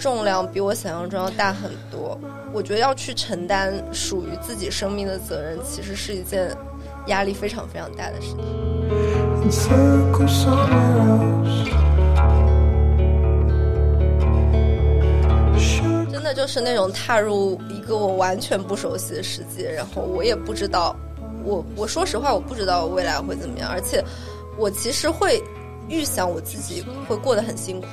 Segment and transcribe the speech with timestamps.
[0.00, 2.18] 重量比我想象中要大很多。
[2.54, 6.50] 我觉得要去承担属于自己生命的责任，其实是一件
[7.08, 8.38] 压力非常非常大的事情。
[16.10, 20.96] 真的就是那种踏入一个我完全不熟悉的世界，然后我也不知道，
[21.44, 24.02] 我我说实话，我不知道未来会怎么样，而且
[24.56, 25.42] 我其实会
[25.88, 27.86] 预想我自己会过得很辛苦。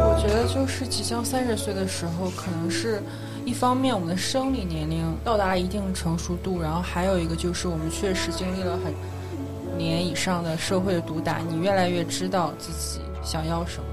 [0.00, 3.02] 我觉得就是即将三十岁的时候，可能是
[3.44, 8.92] 一方面我们的生理年龄到达一定成熟度，然后还有一个就是我们确实经历了很
[9.76, 13.87] 年以上的社会的毒打，你越来越知道自己想要什么。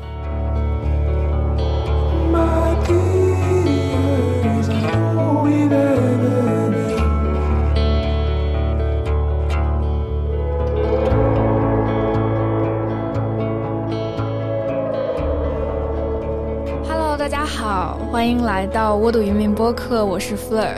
[18.26, 20.74] 欢迎来到窝读移民播客，我是 Fleur。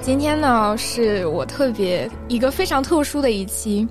[0.00, 3.86] 今天呢是我特别一个非常特殊的一期，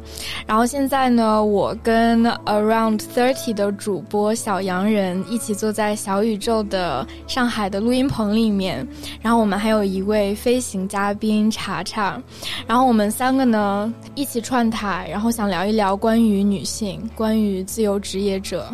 [0.45, 8.85] 然后现在呢，我跟 Around Thirty 的主播小洋人一起坐在小宇宙的上海的录音棚里面，
[9.21, 12.21] 然后我们还有一位飞行嘉宾查查，
[12.67, 18.67] 然后我们三个呢一起串台，然后想聊一聊关于女性、关于自由职业者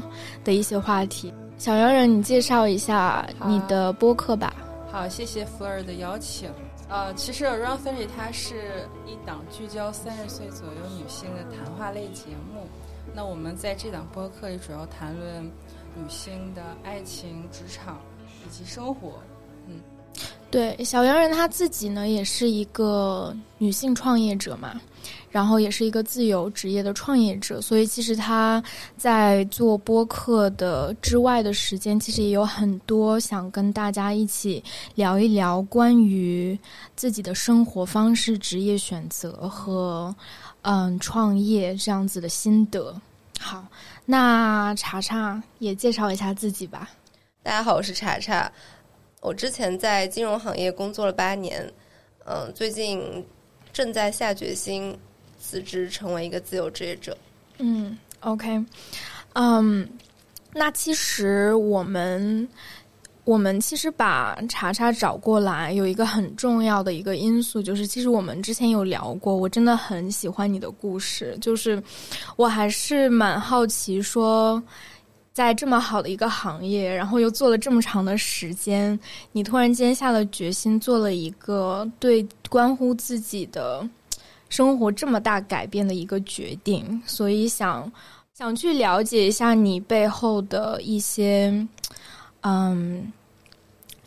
[0.43, 1.31] 的一些话题。
[1.63, 4.53] 小洋人，你介绍一下你的播客吧。
[4.91, 6.51] 好，谢谢福尔的邀请。
[6.89, 12.67] 呃，其实 Around Thirty 它是一档聚焦三十岁左右女性的谈话类节目。
[13.13, 15.45] 那我们在这档播客里主要谈论
[15.95, 17.97] 女性的爱情、职场
[18.45, 19.13] 以及生活。
[20.53, 24.79] 对，小洋人他自己呢也是一个女性创业者嘛。
[25.31, 28.63] 然后也是一个自由职业的创业者，所以其实他
[28.95, 36.57] 在做播客的之外的时间，其实也有很多想跟大家一起聊一聊关于
[36.95, 40.15] 自己的生活方式、职业选择和
[40.61, 42.95] 嗯创业这样子的心得。
[43.39, 43.65] 好，
[44.05, 46.87] 那查查也介绍一下自己吧。
[47.41, 48.49] 大家好，我是查查，
[49.23, 51.67] 我之前在金融行业工作了八年，
[52.25, 53.25] 嗯，最近
[53.71, 54.95] 正在下决心。
[55.45, 57.17] 辞职成为一个自由职业者。
[57.57, 58.63] 嗯，OK，
[59.33, 59.85] 嗯，
[60.53, 62.47] 那其实我们
[63.25, 71.83] 我们其实把查查找过来，有一个很重要的一个因素，就是其实我们之前有聊过，我真的很喜欢你的故事，就是
[72.37, 74.63] 我还是蛮好奇，说
[75.33, 78.97] 在这么好的一个行业，然后又做了这么长的时间，
[79.31, 83.87] 你突然间下了决心，做了一个对关乎自己的。
[84.49, 87.91] 生活这么大改变的一个决定，所以想
[88.35, 91.51] 想去了解一下你背后的一些，
[92.41, 93.11] 嗯，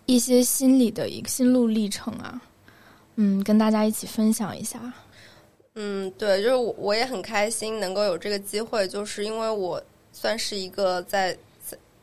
[0.04, 2.40] 一些心理的一个心路历程啊，
[3.16, 4.80] 嗯，跟大家一起分享一下。
[5.74, 9.82] 嗯，对，就是我我也很开心能够有这个机会，就是因为我
[10.16, 11.36] 算是一个在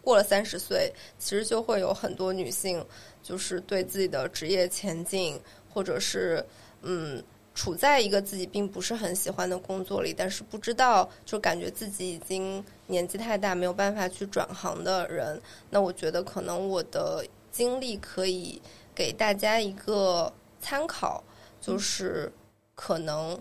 [0.03, 2.85] 过了三十岁，其实就会有很多女性，
[3.23, 5.41] 就是对自己的职业前景，
[5.73, 6.45] 或者是
[6.83, 7.23] 嗯。
[7.55, 18.59] 处在一个自己并不是很喜欢的工作里，但是不知道就感觉自己已经年纪太大，没有办法去转行的人，那我觉得可能我的经历可以
[18.95, 21.23] 给大家一个参考，
[21.61, 22.33] 就是
[22.73, 23.39] 可能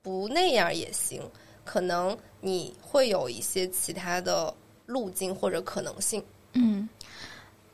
[0.00, 1.20] 不那样也行，
[1.64, 4.52] 可能你会有一些其他的
[4.86, 6.22] 路径或者可能性。
[6.54, 6.88] 嗯，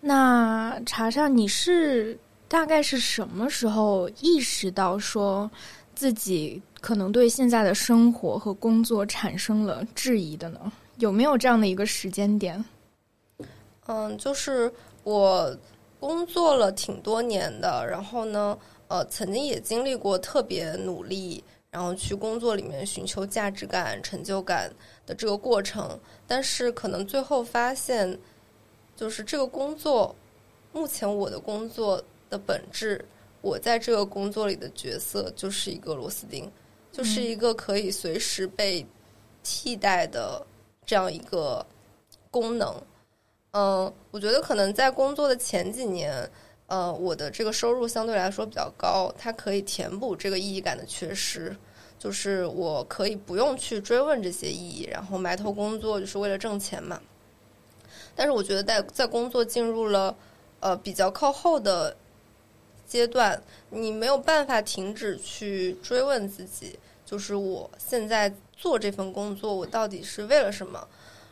[0.00, 2.18] 那查查你是？
[2.46, 5.50] 大概是什么时候意识到说
[5.94, 10.70] 自己可能对现在的生活和工作产生了质疑的呢？
[10.98, 12.62] 有没有这样的一个时间点？
[13.86, 14.72] 嗯，就是
[15.02, 15.56] 我
[15.98, 18.56] 工作了挺多年的，然后呢，
[18.86, 21.42] 呃，曾经也经历过特别努力，
[21.74, 24.72] 然后去工作里面寻求价值感、成就感
[25.04, 28.16] 的这个过程，但是可能最后发现，
[28.94, 30.14] 就是这个工作，
[30.72, 32.00] 目前我的工作。
[32.30, 33.04] 的本质，
[33.42, 36.50] 我在这个工作里的角色就是一个螺丝钉，
[36.90, 38.84] 就是一个可以随时被
[39.44, 40.44] 替代的
[40.84, 41.64] 这样一个
[42.32, 42.74] 功能。
[43.52, 46.28] 嗯，我觉得可能在工作的前几年，
[46.66, 51.56] 呃，我的这个收入相对来说比较高，它可以填补这个意义感的缺失，
[51.98, 57.00] 就是我可以不用去追问这些意义，然后埋头工作就是为了挣钱嘛。
[58.14, 60.16] 但是我觉得在在工作进入了
[60.60, 61.96] 呃比较靠后的。
[62.86, 70.86] 阶段，你没有办法停止去追问自己，就是我现在做这份工作，我到底是为了什么？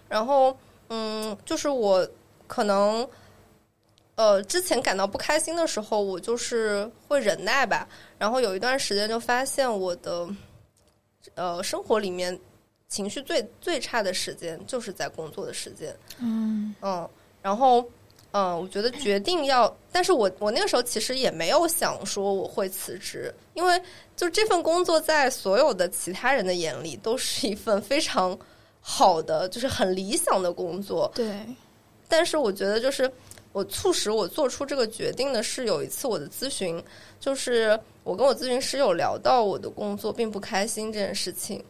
[0.09, 0.57] 然后，
[0.89, 2.09] 嗯，就是我
[2.49, 3.07] 可能，
[4.15, 7.89] 呃，之前感到不开心的时候，我就是会忍耐吧。
[8.19, 10.29] 然后有一段时间就发现我的，
[11.35, 12.39] 呃，生活里面
[12.89, 15.97] 情绪最最差的时间就是在工作的时间。
[16.19, 17.09] 嗯嗯，
[17.41, 17.85] 然后。
[18.35, 23.79] 嗯，我觉得决定要，但是我我那个时候其实也没有想说我会辞职，因为
[24.17, 28.35] 就这份工作在所有的其他人的眼里都是一份非常
[28.81, 31.13] 好的，就是很理想的工作。
[31.15, 31.45] 对，
[32.09, 33.13] 但是我觉得就是
[33.53, 36.83] 我促使我做出这个决定的是有一次我的咨询，
[37.21, 41.65] 就是我跟我咨询师有聊到我的工作并不开心这件事情，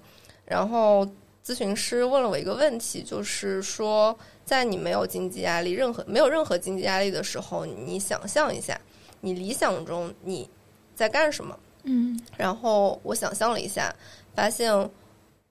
[0.45, 1.07] 然后
[1.45, 4.19] 咨询师问了我一个问题，就是说。
[4.45, 8.79] 在你没有经济压力、任何没有任何经济压力的时候，你想象一下，
[9.21, 10.51] 你理想中你
[10.97, 11.57] 在干什么？
[11.85, 13.95] 嗯，然后我想象了一下，
[14.35, 14.75] 发现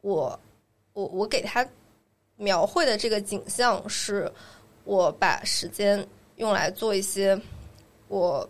[0.01, 0.37] 我
[0.91, 1.65] 我我给他
[2.35, 4.29] 描绘的这个景象是，
[4.83, 6.05] 我把时间
[6.41, 7.39] 用来做一些
[8.07, 8.47] 我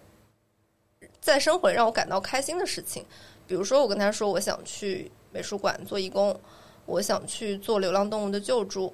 [1.19, 3.05] 在生活里让我感到开心的事情，
[3.45, 6.39] 比如说我跟他说我想去美术馆做义工，
[6.85, 8.93] 我想去做流浪动物的救助。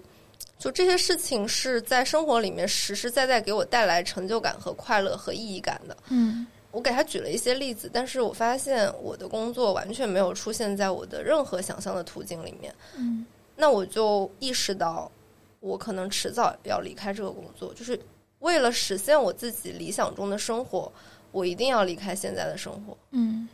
[0.58, 5.96] 就这些事情是在生活里面实实在在给我带来成就感和快乐和意义感的。
[6.10, 12.74] 嗯，我给他举了一些例子，但是我发现我的工作完全没有出现在我的任何想象的途径里面。
[12.96, 13.24] 嗯，
[13.56, 15.12] 那我就意识到，
[15.60, 18.00] 我可能迟早要离开这个工作，就是
[18.39, 20.92] 为了实现我自己理想中的生活，
[21.31, 22.98] 我一定要离开现在的生活。
[23.12, 23.48] 嗯，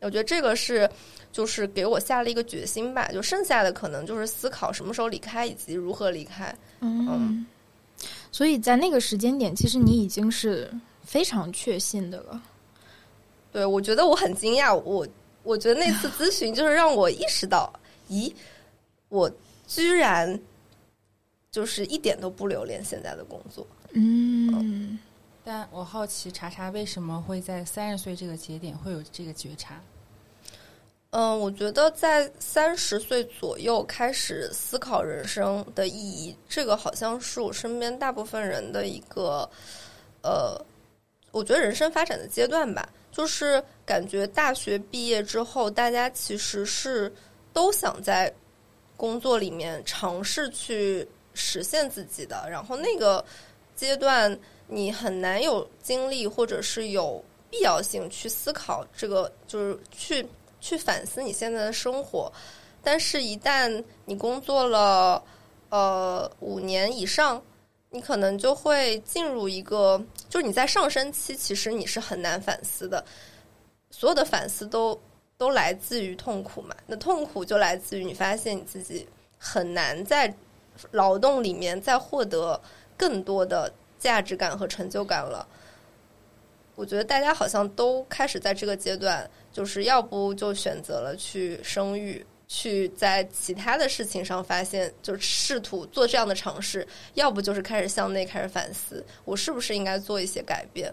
[0.00, 0.88] 我觉得这个是。
[1.32, 6.54] 就是给我下了一个决心吧，就剩下的可能就是思考什么时候离开以及如何离开。
[6.80, 7.46] 嗯，
[8.30, 10.70] 所以在那个时间点，其实你已经是
[11.02, 12.42] 非常确信的了。
[13.50, 15.08] 对，我觉得我很惊讶，我
[15.42, 17.72] 我觉得那次 咨询就是让我意识到，
[18.10, 18.30] 咦，
[19.08, 19.32] 我
[19.66, 20.38] 居然
[21.50, 23.66] 就是一点都不留恋现在的工作。
[23.94, 24.98] 嗯，
[25.44, 29.80] 但我好奇查查为什么会在三十岁这个节点会有这个觉察。
[31.10, 39.46] 嗯，我觉得在三十岁左右开始思考人生的意义，这个好像是我身边大部分人的一个，
[40.22, 40.58] 呃，
[41.30, 42.88] 我觉得人生发展的阶段吧。
[43.10, 47.12] 就是感觉大学毕业之后，大家其实是
[47.52, 48.32] 都想在
[48.96, 52.48] 工作里面尝试去实现自己的。
[52.48, 53.22] 然后那个
[53.82, 60.26] 阶段，你很难有精力或者是有必要性去思考这个，就是去。
[60.64, 62.32] 去反思你现在的生活，
[62.84, 65.20] 但是，一旦你工作了
[65.70, 67.42] 呃五年以上，
[67.90, 73.04] 你可能就会进入一个，就是你在上升期，其实你是很难反思的。
[73.90, 74.96] 所有的反思都
[75.36, 76.76] 都来自于痛苦嘛？
[76.86, 79.04] 那痛苦就来自于你发现你自己
[79.36, 80.32] 很难在
[80.92, 82.60] 劳动里面再获得
[82.96, 85.46] 更多的价值感和成就感了。
[86.74, 89.28] 我觉得大家好像都开始在这个阶段。
[89.52, 96.80] 就是要不就选择了去生育，去在其他的事情上发现，就试图做这样的尝试；
[97.12, 100.90] 要不就是开始向内开始反思，我是不是应该做一些改变？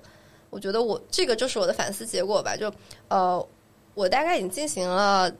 [0.49, 2.53] 我觉得我这个就是我的反思结果吧。
[2.57, 2.69] 就
[3.07, 3.47] 呃，
[3.93, 5.33] 我大概已经进行了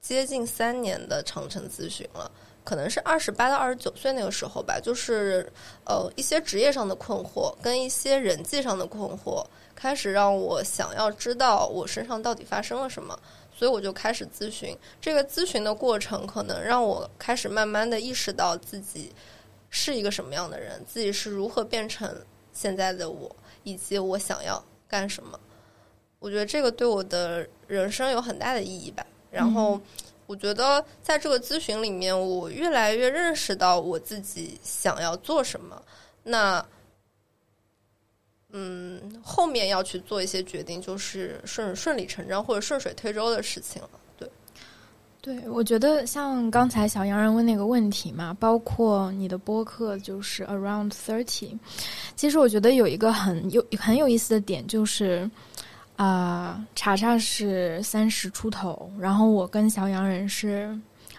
[0.00, 2.28] 接近三年的长城咨询了，
[2.68, 4.78] 可能是二十八到二十九岁那个时候吧。
[4.78, 5.50] 就是
[5.86, 9.42] 呃，一些职业上的困惑，跟一些人际上的困惑。
[9.74, 13.18] 开始让我想要知道我身上到底发生了什么，
[13.56, 14.76] 所以我就开始咨询。
[15.00, 19.10] 这个咨询的过程可能让我开始慢慢的意识到自己
[19.70, 22.14] 是一个什么样的人，自己是如何变成
[22.52, 25.40] 现在的我，以及我想要干什么。
[26.18, 29.06] 我觉得这个对我的人生有很大的意义吧。
[29.30, 29.80] 然后，
[30.28, 35.82] 我觉得在这个咨询里面，我越来越认识到我自己想要做什么。
[36.22, 36.64] 那。
[38.50, 43.90] 嗯，后面要去做一些决定，就是顺顺理成章或者顺水推舟的事情了。
[44.16, 44.26] 对，
[45.20, 51.58] 对，我觉得像刚才小洋人问那个问题嘛，包括你的播客就是 Around Thirty，
[52.16, 55.30] 其实我觉得有一个很有很有意思的点就是，
[55.98, 60.74] 啊，查查是三十出头，然后我跟小洋人是。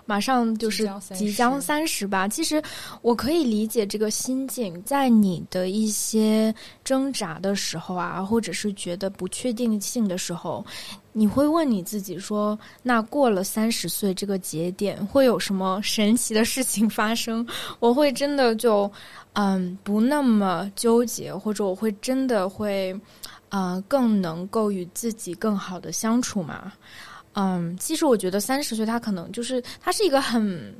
[0.06, 2.28] 马上就是即将三十吧。
[2.28, 2.60] 其实
[3.04, 6.52] 我可以理解这个心境，在你的一些
[6.84, 10.66] 挣扎的时候啊，或者是觉得不确定性的时候，
[11.14, 17.46] 你会问你自己说：“那过了三十岁这个节点，会有什么神奇的事情发生？
[17.80, 18.92] 我会真的就
[19.34, 23.00] 嗯不那么纠结，或者我会真的会
[23.50, 26.72] 啊，更能够与自己更好的相处嘛。
[27.34, 30.74] 嗯，其实我觉得三十岁，他可能就是他是一个很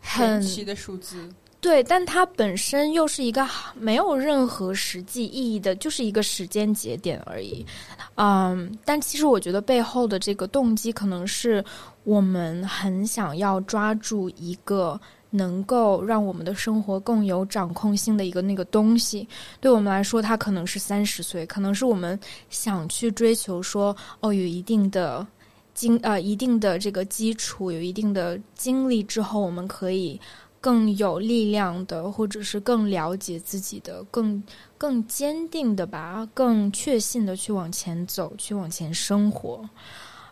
[0.00, 1.28] 很奇的数字。
[1.58, 7.66] 对，但它本身又是一个没有任何实际意义的，就是一个时间节点而已。
[8.14, 11.64] 嗯，但其实我觉得背后的这个动机，可能是
[12.04, 15.00] 我们很想要抓住一个
[15.36, 19.28] 能够让我们的生活更有掌控性的一个那个东西。
[19.60, 25.26] 对我们来说，它可能是三十岁，可能是我们想去追求说，哦，有一定的
[25.74, 30.18] 经呃一定的这个基础，有一定的经历之后，我们可以。
[30.58, 34.42] 更有力量的，或者是更了解自己的，更
[34.76, 39.68] 更坚定的吧，更确信的去往前走，去往前生活。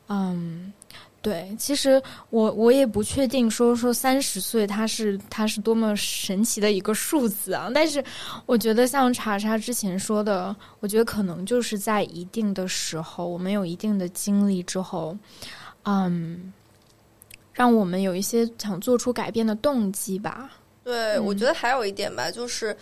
[0.09, 0.73] 嗯，
[1.25, 8.05] 对，其实我我也不确定说说三十岁它是它是多么神奇的一个数字啊，但是
[8.45, 15.17] 我觉得像查查之前说的，我觉得可能就是在一定的时候，我们有一定的经历之后，
[15.85, 16.53] 嗯。
[17.57, 20.51] 让我们有一些想做出改变的动机吧。
[20.83, 22.77] 对，我觉得还有一点吧，就是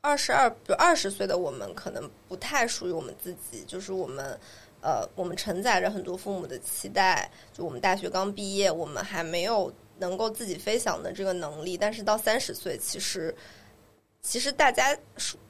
[0.00, 3.64] 二十二，比如二十岁的我们，可能不太属于我们自己。
[3.66, 4.38] 就是我们，
[4.86, 7.28] 呃，我们承载着很多父母的期待。
[7.52, 11.76] 就我们大学刚毕业，我们还没有能够自己飞翔的这个能力。
[11.76, 13.34] 但是到三十岁，其实，
[14.22, 14.96] 其实大家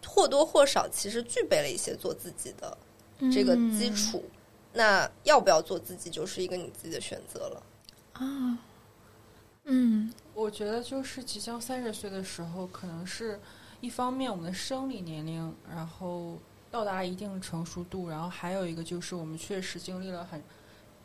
[0.07, 2.75] 或多或少其实具备了一些做自己的
[3.31, 4.25] 这个基础。
[4.73, 7.63] 那要不要做自己，就是一个你自己的选择了。
[8.15, 8.59] 啊，
[9.65, 13.39] 嗯，我觉得就是即将三十岁的时候，可能是
[13.83, 16.39] 一方面我们的生理年龄，然后
[16.77, 20.39] 到达一定的成熟度，然后还有一个就是我们确实经历了很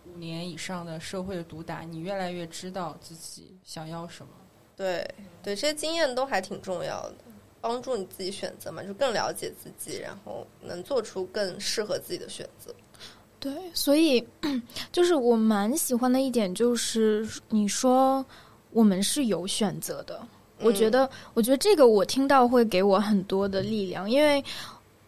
[0.05, 4.33] 五年以上的社会的毒打，你越来越知道自己想要什么。
[4.75, 5.09] 对，
[5.41, 7.15] 对，这些经验都还挺重要的，
[7.61, 12.75] 帮助你自己选择嘛，就更了解自己，然后能做出更适合自己的选择。
[13.39, 14.27] 对，所以
[14.91, 18.25] 就是我蛮喜欢的一点，就是你说
[18.71, 20.21] 我们是有选择的。
[20.63, 24.43] 我觉得，我觉得这个我听到会给我很多的力量，因为，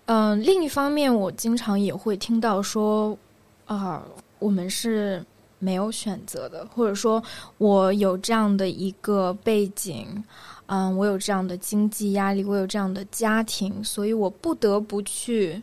[0.05, 3.17] 嗯，另一方面，我经常也会听到说，
[3.65, 4.03] 啊，
[4.39, 5.23] 我们是
[5.59, 7.23] 没有选择的，或者说
[7.57, 10.23] 我有这样的一个背景，
[10.65, 15.61] 嗯，我有这样的经济压力，我有这样的家庭，所以我不得不去。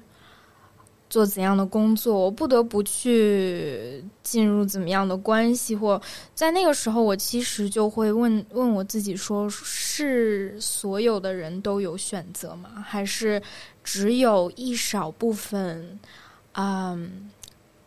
[1.10, 6.00] 做怎样的工作，我不得不去进入怎么样的关系，或
[6.36, 12.68] 在那个时候，我其实就会问问我自己：说是所有的人都有选择吗？
[12.86, 13.42] 还是
[13.82, 15.98] 只有一少部分？
[16.52, 17.30] 嗯，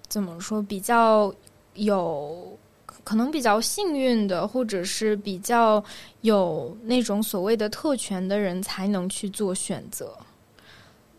[0.07, 0.61] 怎么说？
[0.61, 1.33] 比较
[1.75, 2.57] 有
[3.03, 5.83] 可能比较幸运的，或者是比较
[6.21, 10.17] 有那种所谓的特权的人才能去做选择。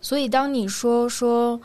[0.00, 1.60] 所以，当你说说。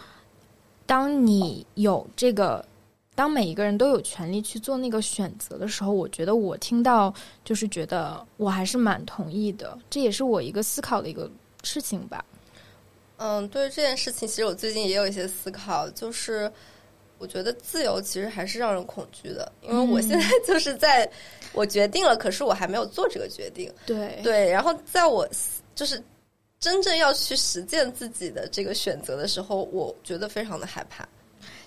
[0.90, 2.66] 当你有这个，
[3.14, 7.14] 当每一个人都有权利去做那个选择的时候，我觉得我听到
[7.46, 11.30] 就是觉得我还是蛮同意的，这也是我一个思考的一个
[11.62, 12.26] 事情吧。
[13.20, 16.52] 嗯，对于这件事情，其实我最近也有一些思考，就是
[17.18, 21.10] 我觉得自由其实还是让人恐惧的，因为我现在 就是在
[21.54, 23.72] 我决定了，可是我还没有做这个决定。
[23.86, 25.28] 对对，然后在我
[25.76, 26.02] 就是。
[26.62, 31.08] 真正要去实践自己的这个选择的时候，我觉得非常的害怕，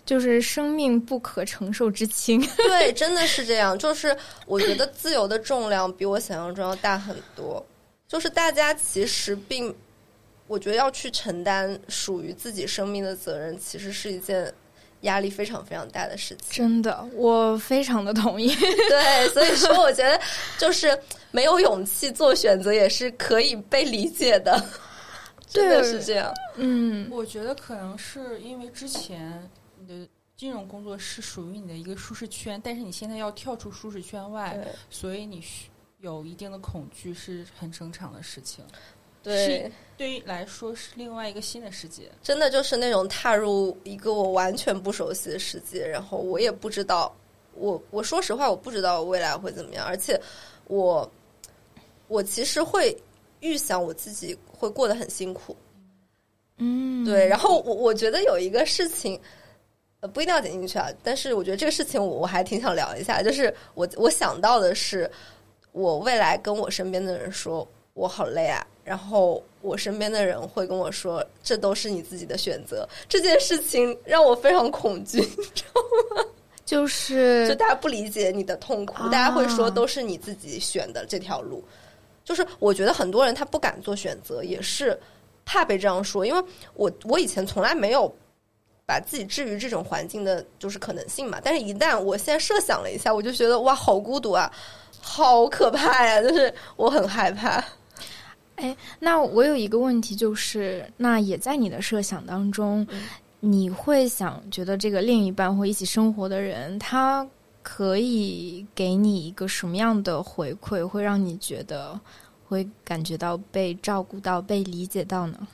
[0.05, 2.39] 就是生命不可承受之轻。
[2.69, 3.79] 对，真的是这样。
[3.79, 7.65] 就是我觉得自由的重量比我想象中要大很多。
[8.07, 9.75] 就是大家其实并，
[10.53, 14.53] 我觉得要去承担属于自己生命的责任，其实是一件
[15.01, 16.63] 压力非常非常大的事情。
[16.63, 18.55] 真的，我非常的同意。
[18.91, 20.21] 对，所以说我觉得
[20.59, 20.87] 就是
[21.31, 24.63] 没有勇气做选择也是可以被理解的。
[25.49, 34.59] 真的是这样，嗯，我觉得可能是因为之前你的金融工作是属于你的一个舒适圈，但是你现在要跳出舒适圈外，
[34.91, 35.43] 所以你
[36.01, 38.63] 有一定的恐惧是很正常的事情。
[39.23, 47.15] 对，对于来说是另外一个新的世界，真的就是那种踏入一个我完全不熟悉的世界，然后我也不知道，
[47.55, 50.21] 我我说实话，我不知道未来会怎么样，而且
[50.67, 51.11] 我
[52.09, 52.97] 我其实会。
[53.45, 55.57] 预想我自己会过得很辛苦，
[56.59, 57.27] 嗯，对。
[57.27, 59.21] 然后我我觉得有一个事情，
[59.99, 60.89] 呃，不一定要点进去啊。
[61.03, 63.21] 但是我觉得这个事情我我还挺想聊一下。
[63.21, 65.11] 就是我我想到的是，
[65.73, 72.89] 我未来跟我身边的人说我好累啊，然后我身边的人会跟我说这都是你自己的选择。
[73.09, 75.83] 这件事情让我非常恐惧， 你知道
[76.17, 76.25] 吗？
[76.65, 81.63] 就是就大家不理解你的痛苦，大家会说都是你自己选的这条路。
[82.25, 84.99] 就是我觉得很多人他不敢做选择，也是
[85.45, 86.25] 怕被这样说。
[86.25, 86.43] 因为
[86.75, 88.11] 我我以前从来没有
[88.87, 91.41] 把自己置于这种环境的，就是可能性嘛。
[91.43, 94.51] 但是，一旦我现在设想了一下，我就觉得哇，好孤独啊，
[95.01, 96.23] 好可怕呀！
[96.23, 97.63] 就是我很害怕。
[98.57, 102.87] 哎，那我有一个问题，就是那也在你的设想当中，
[103.41, 107.27] 你会想觉得这个另一半或一起生活的人，他
[107.63, 111.99] 可以给你一个什么样的回馈，会让你觉得
[112.47, 115.49] 会感觉到被照顾到、被理解到呢？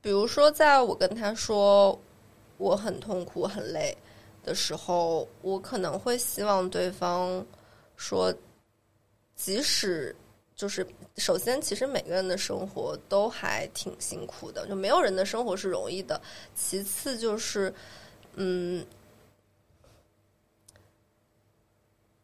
[0.00, 1.98] 比如说，在我跟他说
[2.58, 3.96] 我很痛苦、很累
[4.44, 7.44] 的时候，我可能会希望对方
[7.96, 8.32] 说，
[9.34, 10.14] 即使
[10.54, 10.86] 就是
[11.18, 16.20] 首先，其实每个人的生活都还挺辛苦的，就没有人的生活是容易的。
[16.54, 17.72] 其次就是，
[18.34, 18.84] 嗯，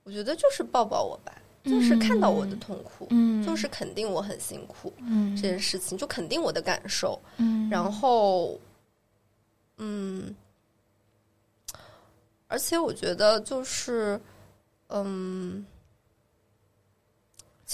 [0.04, 1.32] 我觉得就是抱抱我吧。
[1.64, 8.60] 就是看到我的痛苦，嗯，就是肯定我很辛苦，嗯，这件事情就肯定我的感受，嗯，然后，
[9.78, 10.36] 嗯，
[12.48, 14.20] 而且我觉得就是，
[14.88, 15.64] 嗯，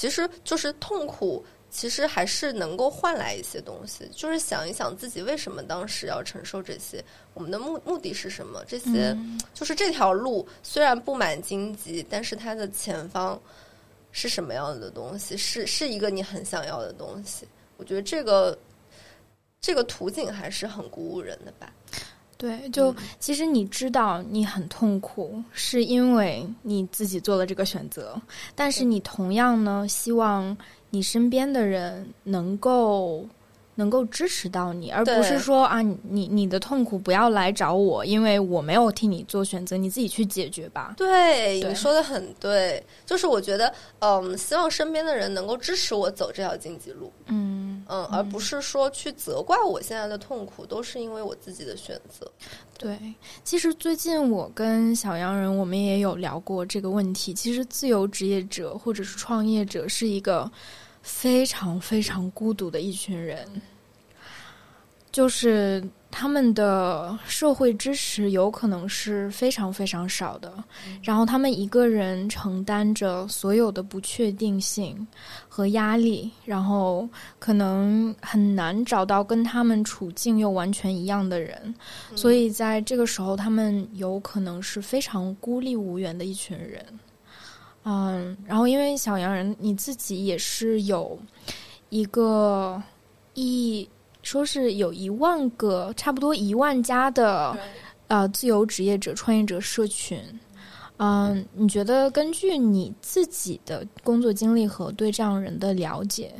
[0.00, 1.44] 其实就是痛苦。
[1.72, 7.00] 其实还是能够换来一些东西，就是想一想自己为什么当时要承受这些，
[7.32, 8.64] 我们的目目的是什么？
[8.66, 9.16] 这些
[9.54, 13.40] 就是这条路虽然布满荆棘，但是它的前方
[14.10, 15.36] 是什么样的东西？
[15.36, 17.46] 是是一个你很想要的东西。
[17.76, 18.58] 我觉得这个
[19.60, 21.72] 这个图景还是很鼓舞人的吧。
[22.40, 28.20] 对，就其实你知道你很痛苦，是因为你自己做了这个选择，
[28.56, 30.56] 但是你同样呢，希望。
[30.92, 33.24] 你身边的人能够
[33.80, 40.92] 能够支持到你，而不是说啊，你你的痛苦不要来找我，因为我没有替你做选择，你自己去解决吧。
[40.98, 52.30] 对，你说的很对，就是我觉得，嗯，希望身边的人能够支持我走这条荆棘路，嗯嗯，而不是说去责怪我现在的痛苦，都是因为我自己的选择。
[52.76, 52.98] 对，
[53.42, 57.32] 其实最近我跟小洋人我们也有聊过这个问题。
[57.32, 60.50] 其实自由职业者或者是创业者是一个。
[61.02, 63.48] 非常非常孤独的一群人，
[65.12, 70.52] 就是他们的社会支持有可能是非常非常少的，
[71.02, 75.06] 然后他们一个人承担着所有的不确定性
[75.48, 81.74] 和压力，然后可能很难找到跟他们处境又完全一样的人，
[82.14, 86.84] 所以在这个时候，他们有可能是非常孤立无援的一群人。
[87.84, 91.18] 嗯，然后因为小洋人你自己也是有
[91.88, 92.80] 一个
[93.34, 93.88] 一
[94.22, 97.56] 说是有一万个差不多一万家的
[98.08, 100.18] 呃自由职业者创业者社群，
[100.98, 106.32] 嗯，你觉得根据你自己的工作经历和对这样人的了解，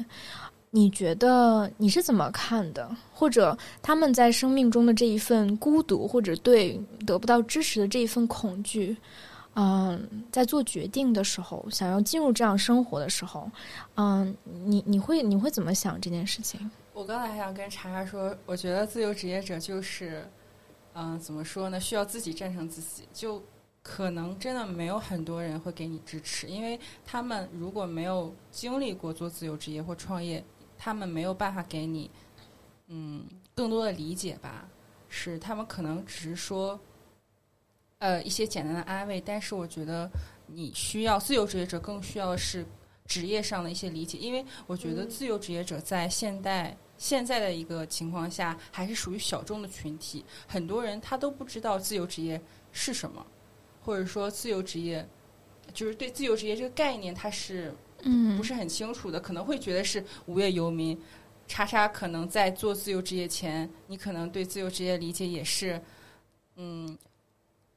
[0.71, 2.89] 你觉得你是怎么看的？
[3.13, 8.97] 或者他们在生命中的这一份孤独，或者对得不到支持的这一份恐惧？
[9.55, 13.51] 嗯，在做决定的时候，想要进入这样生活的时候，
[13.97, 16.71] 嗯，你你会你会怎么想这件事情？
[17.01, 20.23] 我刚才还想跟查查说，我觉得自由职业者就是，
[20.93, 21.81] 嗯，怎么说呢？
[21.81, 23.43] 需要自己战胜自己，就
[23.83, 30.45] 可能真的没有很多人会给你支持，因为他们如果没有经历过做自由职业或创业，
[30.77, 32.11] 他们没有办法给你，
[32.89, 34.69] 嗯，更多的理解吧。
[35.09, 36.79] 是他们可能只是说。
[38.01, 40.11] 呃，一些简单的安慰，但是我觉得
[40.47, 42.65] 你需要自由职业者更需要的是
[43.05, 52.39] 职业上的一些理解，因为我觉得自由职业者在现代现在的一个情况下还是属于小众的群体，很多人他都不知道自由职业
[52.71, 53.27] 是什么，
[53.83, 55.05] 或者说自由职业
[55.73, 60.97] 就是对自由职业这个概念他是嗯不是很清楚的，可能会觉得是无业游民。
[61.49, 65.83] 叉叉可能在做自由职业前，你可能对自由职业理解也是
[66.57, 66.97] 嗯。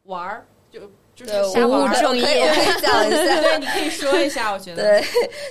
[0.03, 0.81] 玩儿就
[1.15, 5.07] 就是瞎玩儿，可以可以讲一下，对，你可以说一下，我觉得 对，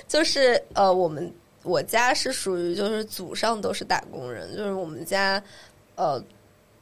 [0.07, 5.41] 就是呃，我们我家是属于就是祖上都是打工人，就是我们家
[5.95, 6.23] 呃，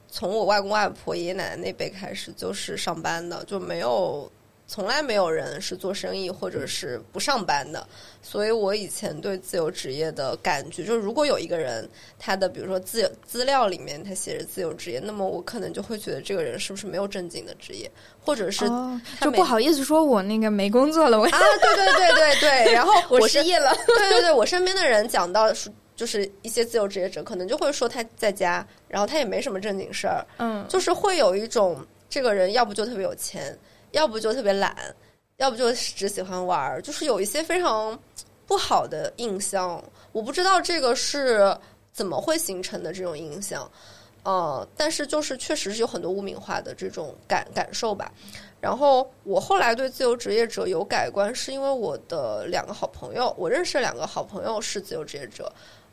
[0.09, 4.29] 从我外公外婆爷爷奶奶那辈开始就是上班的，就没有。
[4.71, 7.85] 从来没有人是做生意或者是不上班的，
[8.21, 11.85] 所以我以前对自由职业的感觉就是，如果有一个人
[12.17, 18.63] 他的比如说自由资料里面他写着自由职业，那么我可能就会觉得这个人是不是没有正经的职业，或者是
[19.19, 25.51] 就不好意思说我那个没工作了，我啊，对对对对对，然后 我失业了，对对对，我身边的人讲到
[25.97, 33.53] 就是一些自由职业者，可能就会说他在家，然后他也没什么正经事儿，嗯，就是会有一种这个人要不就特别有钱。
[33.91, 34.75] 要不就特别懒，
[35.37, 37.97] 要不就只喜欢玩儿，就是有一些非常
[38.45, 39.83] 不好的印象。
[40.11, 41.57] 我不知道这个是
[41.91, 43.69] 怎么会形成的这种印象。
[44.23, 48.11] 呃，但是就是确实是有很多污名化的这种感感受吧。
[48.59, 55.51] 然后我后来对自由职业者有改观，是因为我的两个好朋友，我认识两个好朋友是自由职业者。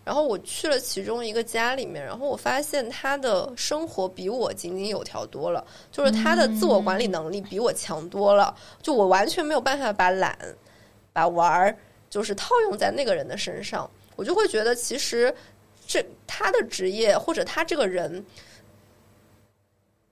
[0.09, 8.57] 然后我去了其中一个家里面，然后我发现他的生活比我井井有条多了，就是他的自我管理能力比我强多了。
[8.81, 10.35] 就我完全没有办法把懒、
[11.13, 11.77] 把玩儿，
[12.09, 15.35] 就是套用在那个人的身上，我就会觉得其实
[15.87, 18.25] 这他的职业或者他这个人，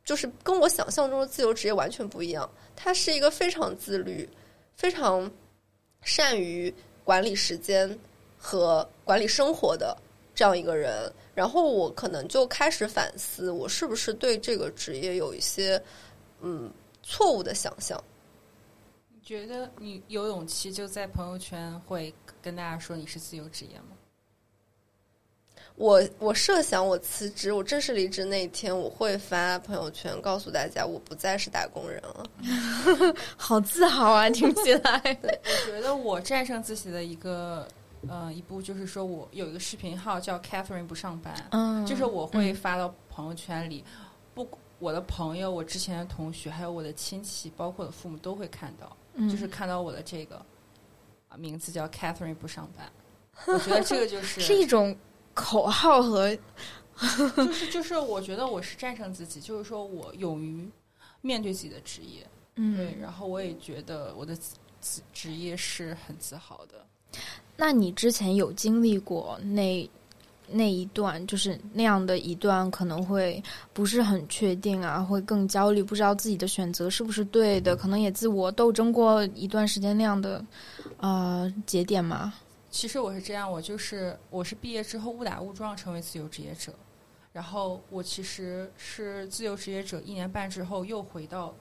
[0.05, 2.47] 就是跟我想象中的自由职业完全不一样。
[2.77, 4.29] 他是一个非常自律、
[4.75, 5.31] 非常
[6.03, 6.71] 善于
[7.03, 7.99] 管理时间。
[8.39, 9.97] 和管理生活的
[10.35, 15.81] 这样一个人，然后我可能就开始反思，我是不是对这个职业有一些
[16.41, 16.69] 嗯
[17.05, 18.03] 错误的想象？
[19.09, 23.97] 你觉得你有勇气就在朋友圈会跟大家说你是自由职业吗？
[25.77, 33.15] 我我设想我辞职，我正式离职那一天，我会发朋友圈告诉大家，我不再是打工人了。
[33.39, 35.01] 好自豪啊，听起来。
[35.23, 37.69] 我觉得我战胜自己的一个。
[38.09, 43.85] 呃，一部就是说我有一个视频号叫 Catherine 不上班，嗯，就是我会发到朋友圈里，
[44.35, 48.97] 不，我的朋友、我之前的同学，还有我的亲戚，包括我的父母都会看到，
[49.29, 50.37] 就是看到我的这个
[51.29, 52.91] 啊名字叫 Catherine 不上班，
[53.47, 54.97] 我觉得这个就 是是一种
[55.35, 56.37] 口号和，
[57.37, 60.69] 就是就是我觉得我是战胜自己，就是说我勇于
[61.23, 64.37] 面对自己的职业，嗯，对，然后我也觉得我的
[64.81, 66.87] 职职业是很自豪的。
[67.57, 69.89] 那你之前有经历过那
[70.49, 73.43] 那一段，就是那样的一段，可能会
[73.73, 80.45] 不是很确定啊，会更焦虑，不知道自己的选择是不是对的，可能也自我斗争过一段时间那样的
[80.99, 82.33] 呃节点吗？
[82.71, 86.73] 其实我是这样，我就是我是毕业之后误打误撞成为自由职业者，
[87.33, 91.53] 然后我其实是自由职业者一年半之后又回到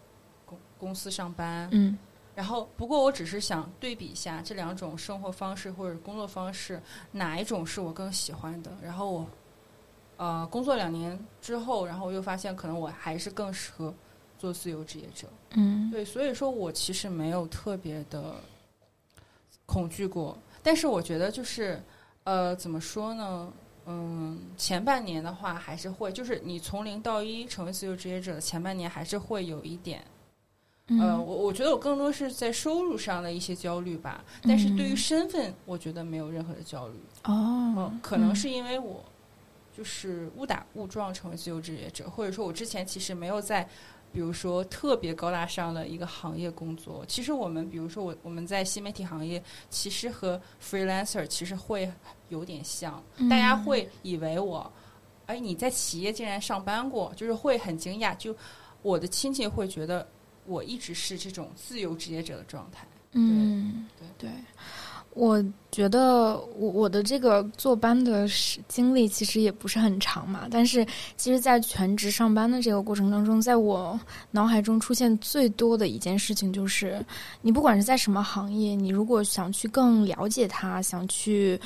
[0.45, 1.97] 公公司上班，嗯。
[2.36, 8.71] 然后，不过我只是想对比一下这两种生活方式或者工作方式，哪一种是我更喜欢的？
[8.84, 9.28] 然后我，
[10.17, 13.93] 呃，工作两年之后，然后我又发现，可能我还是更适合
[14.38, 15.28] 做自由职业者。
[15.52, 18.36] 嗯，对，所以说我其实没有特别的
[19.65, 20.38] 恐惧过。
[20.62, 21.82] 但是我觉得，就是
[22.26, 23.54] 呃，怎么说呢？
[23.86, 30.04] 嗯，前半年的话，还是会，就是你从零到一成为自由职业者，前半年还是会有一点。
[30.88, 36.93] 呃，我我觉得我更多是在收入上的一些焦虑吧，但是对于身份，我觉得没有任何的焦虑。
[37.24, 39.04] 哦，可能是因为我
[39.76, 43.67] 就是误打误撞成为自由职业者，或者说我之前其实没有在，
[44.13, 47.04] 比如说特别高大上的一个行业工作。
[47.08, 51.91] 其实我们，比如说我我们在新媒体行业，其实和 freelancer 其实会
[52.30, 54.71] 有点像，大家会以为我，
[55.26, 58.15] 哎，你在企业竟然上班过，就是会很惊讶。
[58.17, 58.36] 就
[58.84, 60.08] 我的亲戚会觉得。
[60.45, 62.86] 我一直是这种自由职业者的状态。
[63.17, 64.29] 嗯，对对，
[65.12, 68.27] 我觉得我我的这个坐班的
[68.67, 73.97] 经历其实也不是很长嘛，但是其实，在全职上班的这个过程当中，在我
[74.31, 77.01] 脑海中出现最多的一件事情就是，
[77.41, 81.58] 你不管是在什么行业，你如果想去更了解它，想去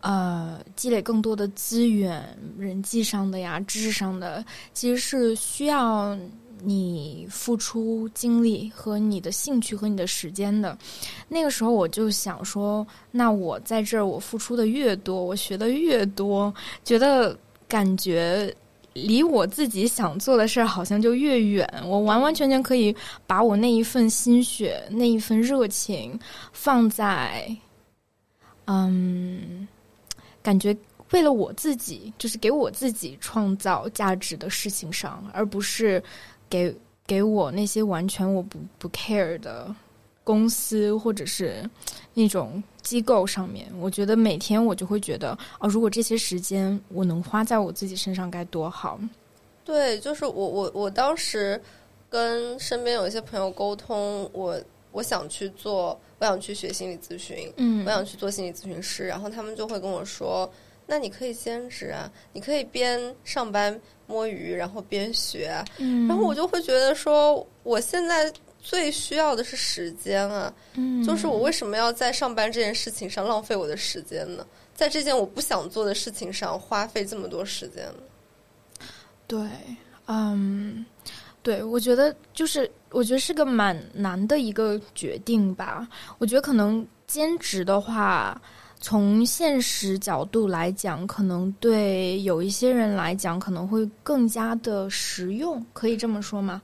[0.00, 4.44] 呃积累更多的资源，人际上的呀，知识上的，
[4.74, 6.18] 其实是需要。
[6.62, 10.76] 你付出精力和你的兴趣和你的时间的，
[11.28, 17.38] 那个时候我就想说，那我在这儿我付出的越多，我学的越多，觉得
[17.68, 18.52] 感觉
[18.94, 21.68] 离我自己想做的事儿好像就越远。
[21.84, 26.18] 我完完全全可以把我那一份心血、那一份热情
[26.52, 27.54] 放在，
[28.64, 29.68] 嗯，
[30.42, 30.74] 感觉
[31.12, 36.02] 为了我自己，就是给我自己创造价值的事情上，而不是。
[36.48, 36.74] 给
[37.06, 39.74] 给我那些完全我不不 care 的
[40.24, 41.68] 公司或者是
[42.14, 48.98] 那种机构上面，我觉得每天我就会觉得哦，如果这些时间我能花在我自己身上该多好。
[49.64, 51.60] 对，就是我我我当时
[52.08, 54.60] 跟身边有一些朋友沟通，我
[54.92, 60.48] 我想去做，我想去学心理咨询，嗯，我想去做心理咨询师，然后他们就会跟我说。
[60.88, 65.52] 那你可以兼职啊，你可以边上班摸鱼，然后边学。
[65.78, 70.52] 嗯，然后我就会觉得说，我现在最需要的是时间啊。
[70.74, 74.46] 嗯，就是我为什么要在上班这件事情上浪费我的时间呢？
[74.76, 78.86] 在这件我不想做的事情上花费这么多时间呢？
[79.26, 79.40] 对，
[80.06, 80.86] 嗯，
[81.42, 85.88] 对，我觉得就是，我觉得是个蛮难的一个决定吧。
[86.18, 88.40] 我觉得可能兼职的话。
[88.80, 96.60] 从现实角度来讲，可能对有一些人来讲可能会更加的实用，可以这么说吗？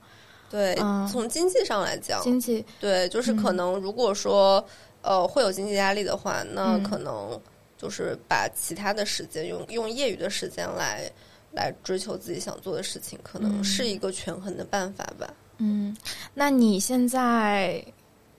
[0.49, 0.75] 对，
[1.11, 4.63] 从经济上来讲，经济对，就是可能如果说
[5.01, 7.39] 呃会有经济压力的话，那可能
[7.75, 11.11] 就是把其他的时间用用业余的时间来
[11.51, 15.33] 来追求自己想做的事情，可能是一个权衡的办法吧。
[15.57, 15.97] 嗯，
[16.35, 17.83] 那你现在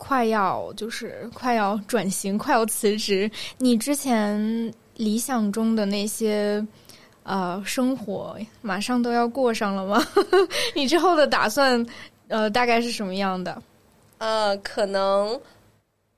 [0.07, 6.63] 快要就是快要转型，快要辞职，你之前理想中的那些
[7.23, 10.07] 呃生活，马上都要过上了吗？
[10.77, 11.85] 你之后的打算
[12.29, 13.63] 呃大概是什么样的？
[14.19, 15.41] 呃，可能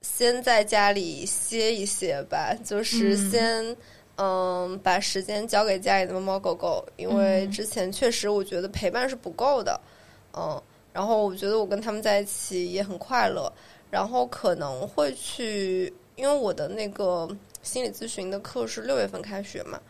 [0.02, 3.76] 先在家里歇一歇吧，就是先
[4.16, 9.80] 嗯把时间交给家里的猫猫狗狗，因为之前确实我觉得陪伴是不够的，
[10.36, 10.60] 嗯。
[10.92, 13.52] 然后我觉得我跟他们在一起也很快乐，
[13.90, 17.28] 然后可能会去，因为我的那个
[17.62, 19.80] 心理咨询的课是六月份开学嘛，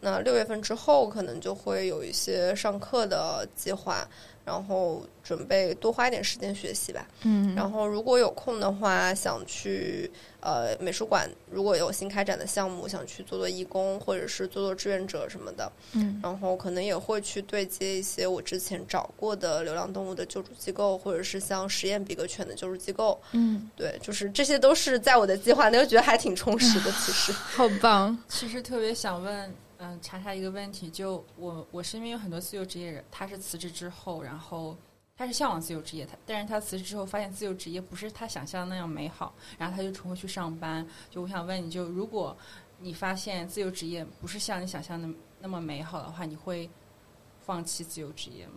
[0.00, 4.08] 那六月份之后可能就会有一些上课的计划。
[4.48, 7.06] 然后准备多花一点时间学习吧。
[7.22, 15.70] 嗯，然后如果有空的话，想去呃美术馆，如果有新开展的项目，想去做做义工，或者是做做志愿者什么的。
[15.92, 23.20] 嗯，然后可能也会去对接一些我之前找过的流浪动物的救助机构，或者是像实验比格犬的救助机构。
[23.32, 26.90] 嗯，对，就是这些都是在我的计划内，我觉得还挺充实的。
[26.92, 28.18] 其实， 好棒。
[28.30, 29.54] 其实特别想问。
[29.78, 34.76] 嗯，查查一个问题，就我我身边有很多自由职业人，他是辞职之后，然后
[35.16, 40.84] 他是向往自由职业，他但是他辞职之后发现自由职业不是他想象的那样美好，然后他就重回去上班。
[41.10, 42.36] 就我想问你，就如果
[42.78, 45.08] 你发现自由职业不是像你想象的
[45.40, 46.68] 那么美好的话，你会
[47.40, 48.54] 放弃自由职业吗？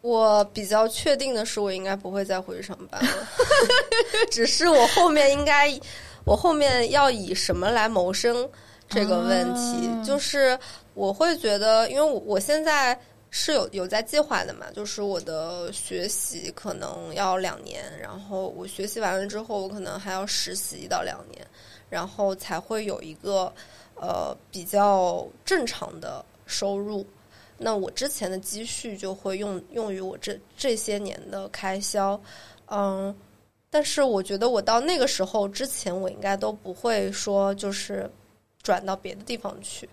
[0.00, 3.28] 我比较确定的是，我应该不会再回去上班了，
[4.30, 5.68] 只是我后面应该，
[6.24, 8.48] 我后面要以什么来谋生？
[8.88, 10.58] 这个问题就是
[10.94, 12.98] 我会觉得，因为我我现在
[13.30, 21.44] 是有有在计划的嘛，就是我的学习可能要两年，然后我学习完了之后，我可能还要实习一到两年，
[21.90, 23.52] 然后才会有一个
[23.96, 27.04] 呃比较正常的收入。
[27.58, 32.18] 那我之前的积蓄就会用用于我这这些年的开销，
[32.68, 33.14] 嗯，
[33.68, 38.08] 但是我觉得我到那个时候之前，我应该都不会说就是。
[38.66, 39.88] 转到别的地方去，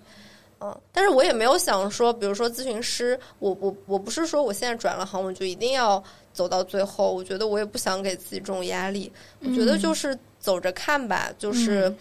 [0.59, 7.13] 嗯，但是我也没有想说，比如说咨询师，我我我不是说我现在转了行，我就一定要走到最后。
[7.13, 11.93] 我觉得我也不想给自己这种压力，我觉得就是走着看吧，就是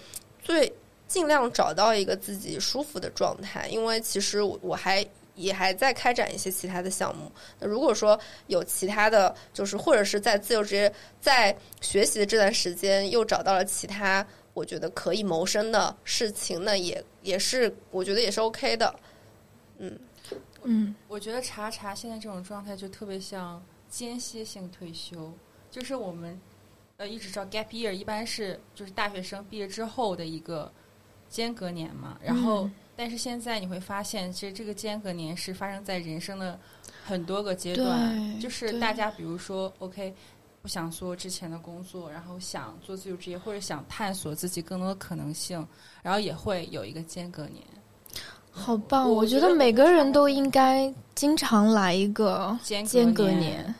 [0.42, 0.72] 最
[1.06, 3.68] 尽量找到一个自己舒服的状态。
[3.68, 7.30] 因为其实我我还也还在开展一些其他的项目。
[7.60, 14.26] 那如果说有其他的就是或者是在自由职业在学习的这段时间又找到了其他。
[14.54, 18.94] 我觉得可以谋生的事情，那也也是我觉得也是 OK 的，
[19.78, 19.98] 嗯
[20.62, 25.32] 嗯，我觉得查查现在这种状态就特别像间歇性退休，
[25.70, 26.38] 就是我们
[26.98, 30.70] 呃一直知道 gap year 一般是就是大学生毕业之后的一个
[31.28, 36.60] 间隔年嘛，然后但是现在你会发现，其实这个间隔年是发生在人生的
[37.04, 40.14] 很多个阶段，就是大家比如说 OK。
[40.62, 45.66] 不想做之前的工作，然后想做自由职业，或者想探索自己更多的可能性，
[46.02, 47.64] 然后也会有一个间隔年。
[48.52, 49.10] 好棒！
[49.10, 53.74] 我觉得每个人都应该经常来一个间隔年。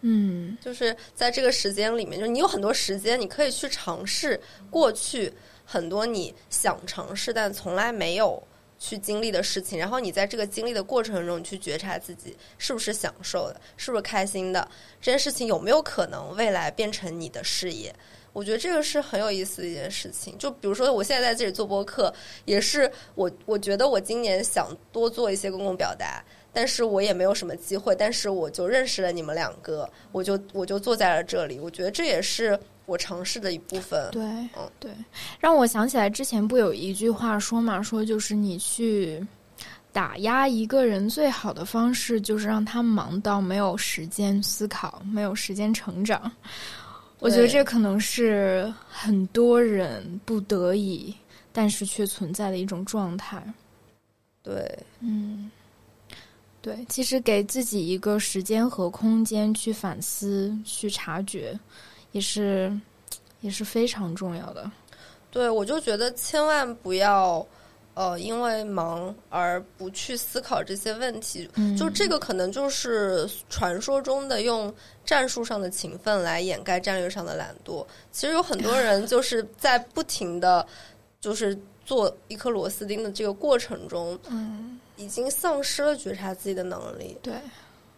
[0.00, 5.32] 嗯，就是在这个时间里面，就是你有很多时间，你可以去尝试过去
[5.64, 8.42] 很多你想尝试但从来没有。
[8.78, 14.68] 去经历的事情，然后你在这个经历的过程中，你去觉察自己是不是享受的，是不是开心的，
[15.00, 17.94] 这件事情有没有可能未来变成你的事业？
[18.32, 20.36] 我觉得这个是很有意思的一件事情。
[20.36, 22.12] 就比如说，我现在在这里做播客，
[22.44, 26.22] 也是我我觉得我今年想多做一些公共表达，
[26.56, 31.60] 但是我也没有什么机会，但是我就认识了你们两个，我就我就坐在了这里。
[31.60, 32.58] 我觉得这也是。
[32.86, 34.92] 我尝试的一部分，对，嗯，对，
[35.40, 39.26] 让我想起来之前不有一句话说嘛，说就是你去
[39.92, 46.30] 打压一个人最好的方式，就是让他忙到没有时间思考，没有时间成长。
[47.18, 51.12] 我觉得这可能是很多人不得已，
[51.52, 53.42] 但是却存在的一种状态。
[54.44, 55.50] 对，嗯，
[56.66, 61.56] 对，其实给自己一个时间和空间去反思、去察觉。
[62.10, 62.76] 也是，
[63.40, 64.68] 也是非常重要的。
[65.30, 67.46] 对，我就觉得千万不要，
[67.94, 71.48] 呃因为忙而不去思考这些问题。
[71.54, 74.74] 嗯就这个可能就是传说中的用
[75.04, 77.86] 战术上的勤奋来掩盖战略上的懒惰。
[78.10, 80.66] 其实有很多 人就是在不停的
[81.20, 87.16] 就是做一颗螺丝钉的这个过程中，嗯，已经丧失了觉察自己的能力。
[87.22, 87.34] 对，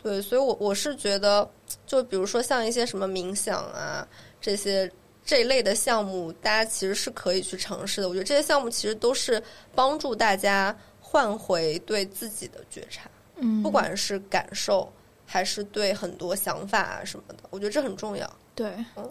[0.03, 1.49] 对，所以我我是觉得，
[1.87, 4.07] 就比如说像一些什么冥想啊
[4.41, 4.91] 这些
[5.25, 8.09] 这一类的项目，大家其实是可以去尝试的。
[8.09, 9.43] 我觉得这些项目其实都是
[9.75, 14.91] 帮助大家换回对自己的觉察，嗯，不管是感受
[15.27, 18.31] 还是对很多想法啊什么的，我觉得这很重要。
[18.55, 19.09] 对嗯，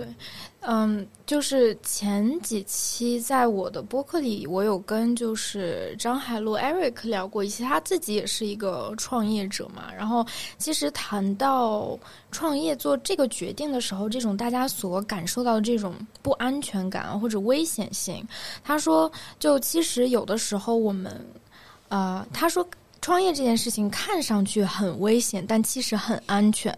[0.00, 0.14] 对，
[0.60, 9.92] 嗯，就是前几期在我的播客里，我有跟就是张海璐 Eric 聊过一些，他自己也是一个创业者嘛。
[9.94, 10.24] 然后
[10.56, 11.98] 其实谈到
[12.30, 18.26] 创业做这个决定的时候，这种大家所感受到的这种不安全感或者危险性，
[18.64, 21.24] 他说，就其实有的时候我们，
[21.88, 22.66] 呃，他说。
[23.02, 26.70] 创业这件事情看上去很危险，但其实很安全。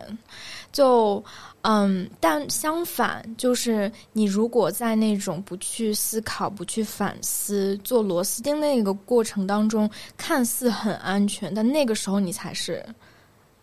[0.71, 1.23] 就
[1.63, 12.85] 嗯，但相反，就是你如果在那种不去思考、不去反思、做螺丝钉的那个过程当中，看似很安全，但那个时候你才是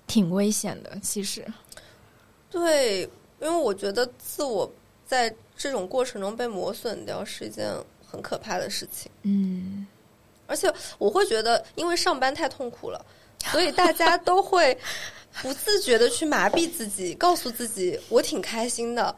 [0.07, 0.97] 挺危险的。
[1.01, 1.45] 其实，
[2.49, 3.01] 对，
[3.41, 4.71] 因为我觉得自我
[5.05, 7.69] 在这种过程中被磨损掉是一件
[8.07, 9.11] 很可怕的事情。
[9.23, 9.85] 嗯，
[10.47, 13.05] 而且我会觉得，因为上班太痛苦了，
[13.51, 14.77] 所以大家 都会
[15.41, 19.15] 不自觉的去麻痹自己，告诉自己我挺开心的，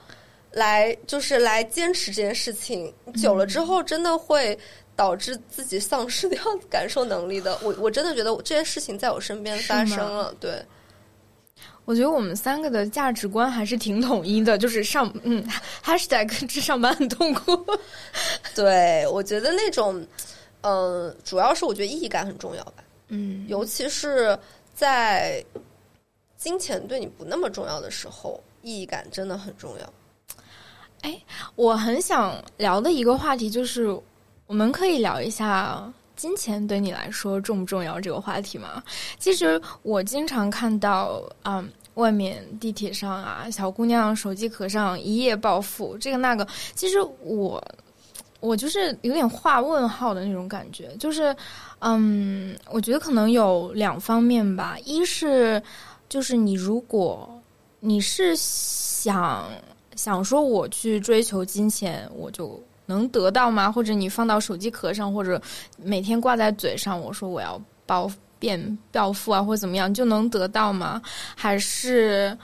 [0.52, 2.94] 来就是来坚持这件事情。
[3.22, 4.58] 久了之后，真的会
[4.96, 7.58] 导致自己丧失掉 感受能力的。
[7.64, 10.64] 我我真的觉得这件事情在我身边发生了，对。
[11.84, 15.44] 我觉得我们三个的价值观还是挺统一的，就是上嗯
[15.84, 17.66] ，#hashtag 这上班很痛苦。
[18.54, 20.06] 对，我觉得那种，
[20.62, 22.84] 呃，主要是我觉得意义感很重要吧。
[23.08, 24.38] 嗯尤其是
[24.76, 25.44] 在
[26.42, 29.94] 金钱对你不那么重要的时候，意义感真的很重要。
[31.02, 31.22] 哎
[31.56, 33.96] 我很想聊的一个话题就是，
[34.48, 38.82] 我们可以聊一下金钱对你来说重不重要这个话题吗？
[39.20, 46.48] 其实我经常看到，嗯，外面地铁上啊，小姑娘手机壳上一夜暴富，这个那个。
[46.74, 47.64] 其实我，
[48.40, 51.36] 我就是有点画问号的那种感觉，就是，
[51.80, 55.62] 嗯，我觉得可能有两方面吧，一是
[56.12, 57.42] 就是你如果
[57.80, 59.50] 你是想。
[59.94, 63.70] 想说我去追求金钱，我就能得到吗？
[63.70, 65.40] 或者你放到手机壳上，或者
[65.78, 71.00] 每天挂在嘴上，我说我要暴变暴富啊，或者怎么样，就能得到吗？
[71.36, 72.36] 还是，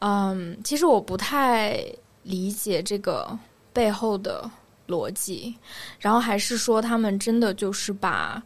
[0.00, 1.80] 嗯，其实我不太
[2.24, 3.26] 理解这个
[3.72, 4.50] 背后的
[4.88, 5.54] 逻辑。
[6.00, 8.42] 然后还是说他们真的就是把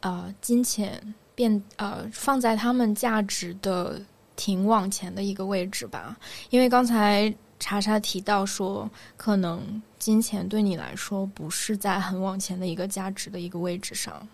[0.00, 4.00] 呃金钱变呃放在他们价值的
[4.38, 6.16] 挺往前的一个位置吧？
[6.48, 7.34] 因为刚才。
[7.60, 14.28] 查查提到说，可能金钱对你来说不是在很往前的一个价值的一个位置上。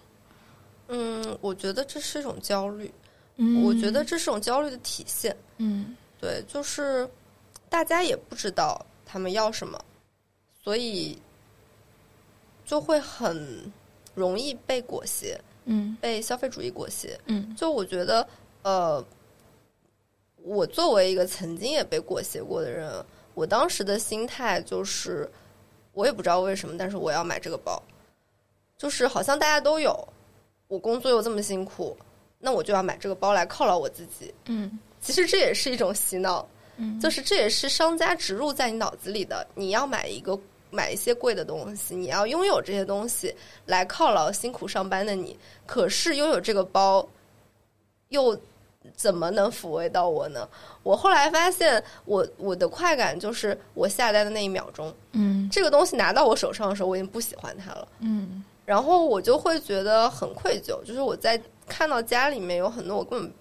[0.88, 2.92] 嗯，我觉得这是一种焦虑。
[3.36, 5.34] 嗯，我觉得这是种焦虑的体现。
[5.56, 7.08] 嗯，对，就是
[7.70, 9.82] 大家也不知道他们要什么，
[10.62, 11.18] 所以
[12.66, 13.72] 就会很
[14.14, 15.40] 容易被裹挟。
[15.64, 17.18] 嗯，被消费主义裹挟。
[17.24, 18.28] 嗯，就我觉得，
[18.64, 19.02] 呃，
[20.44, 22.92] 我作为一个曾经也被裹挟过的人。
[23.32, 25.28] 我当时的心态就是，
[25.92, 27.82] 我也不知道为什么，但是我要买这个包，
[28.76, 30.06] 就是好像大家都有，
[30.68, 31.96] 我工作又这么辛苦，
[32.38, 34.32] 那我就要买这个包来犒劳我自己。
[34.44, 39.44] 嗯，其实这也是一种洗脑，嗯，就是这也是商家植入在你脑子里的。
[39.54, 40.38] 你要买一个
[40.70, 43.34] 买一些贵的东西，你要拥有这些东西
[43.66, 45.36] 来犒劳辛苦上班的你。
[45.66, 47.04] 可是拥有这个包，
[48.10, 48.38] 又
[48.94, 50.48] 怎么能抚慰到我呢？
[50.82, 63.32] 我后来发现，我我的快感就是我下单的那一秒钟，嗯这个东西拿到我手上的时候，我已经不喜欢它了，嗯然后我就会觉得很愧疚，就是我在看到家里面有很多我根本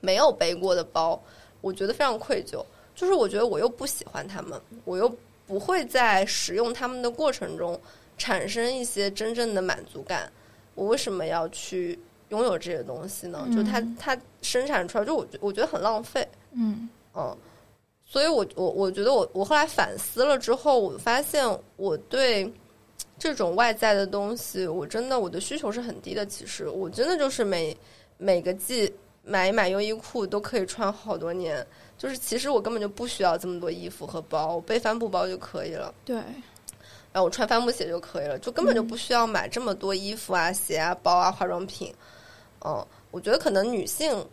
[0.00, 1.20] 没有背过的包，
[1.60, 5.10] 我觉得非常愧疚，就是我觉得我又不喜欢它们，我又
[5.46, 7.80] 不会在使用它们的过程中
[8.16, 10.30] 产生一些真正的满足感，
[10.74, 11.98] 我为什么要去？
[12.28, 13.48] 拥有这些东西呢？
[13.54, 16.26] 就它它生产出来，就我我觉得很浪费。
[16.52, 17.36] 嗯嗯，
[18.04, 21.44] 所以我我我觉得我我后来反思了之后，我发现
[21.76, 22.52] 我对
[23.18, 26.24] 这种外在的东西，我真的我的需求是很低的。
[26.26, 27.76] 其实我真的就是每
[28.16, 31.66] 每个季买一买优衣库都可以穿好多年。
[31.96, 35.92] 就是其实我根本就不需要这么多衣服和包，我背帆布包就可以了。
[36.04, 41.92] 对，然后我穿帆布鞋就可以了，就根本就不需要买这么多衣服啊、鞋啊、包啊、化妆品。
[42.64, 44.26] 嗯，我觉得可能女性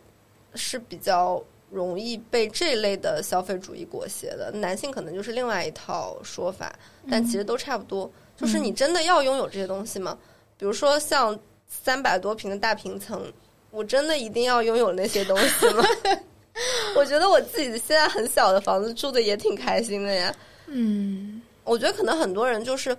[0.54, 6.74] 是比较容易被这类的消费主义裹挟的，男性可能就是另外一套说法，
[7.10, 8.10] 但其实都差不多。
[8.36, 10.16] 就是你真的要拥有这些东西吗？
[10.58, 13.32] 比如说像三百多平的大平层，
[13.70, 15.84] 我真的一定要拥有那些东西吗？
[16.96, 20.34] 我觉得我自己现在很小的房子住的也挺开心的呀。
[20.66, 22.96] 嗯，我觉得可能很多人就是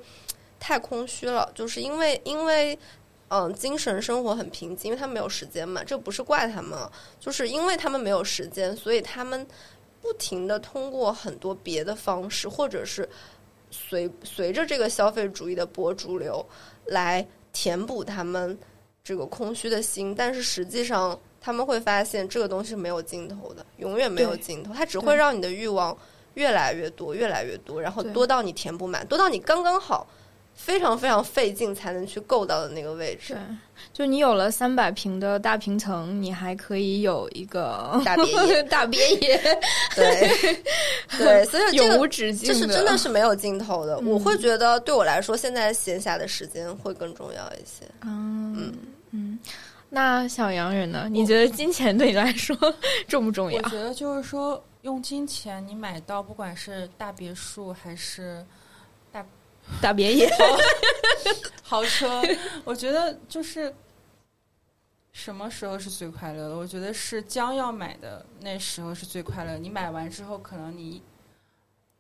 [0.59, 2.77] 太空虚了，就是因为因为
[3.29, 5.83] 嗯精神生活很贫瘠，因为他们没有时间嘛。
[5.83, 6.79] 这不是怪他们，
[7.19, 9.45] 就是因为他们没有时间，所以他们
[10.01, 13.07] 不停的通过很多别的方式，或者是
[13.69, 16.45] 随随着这个消费主义的波主流
[16.85, 18.57] 来填补他们
[19.03, 25.97] 这个空虚的心，但是实际上他们会发现这个东西是没有尽头的，永远没有尽头，它只会让你的欲望
[26.35, 30.07] 越来越多，越来越多，然后多到你填不满，多到你刚刚好，
[30.59, 33.39] 非常非常费劲才能去够到的那个位置对。，
[33.93, 39.37] 就你有了三百平的大平层，你还可以有一个大别野 大别野，
[39.95, 40.29] 对
[41.17, 43.95] 对， 所以这永无止境这是真的是没有尽头的。
[44.01, 47.85] 嗯我会觉得对我来说，现在闲暇的时间会更重要一些。
[48.01, 48.73] 嗯
[49.11, 49.37] 嗯。
[49.89, 51.07] 那小洋人呢？
[51.09, 52.57] 你觉得金钱对你来说
[53.07, 53.61] 重不重要？
[53.63, 58.43] 我觉得就是说，用金钱你买到不管是大别墅还是
[59.81, 60.29] 大别野，
[61.63, 62.21] 豪车，
[62.63, 63.73] 我觉得就是
[65.11, 66.55] 什么时候是最快乐的？
[66.55, 69.57] 我觉得是将要买的那时候是最快乐。
[69.57, 71.01] 你买完之后，可能你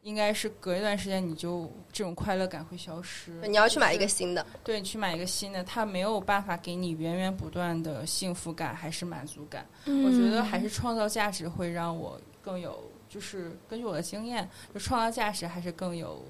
[0.03, 3.31] 应该是隔一段时间，你就这种快乐感会消失。
[3.47, 9.67] 你要去买一个新的，对你去买一个新的，它没有办法给你源源不断的幸福感还是满足感。
[9.85, 16.23] 我觉得还是创造价值会让我更有，就是根据我的经验，就创造价值还是更有，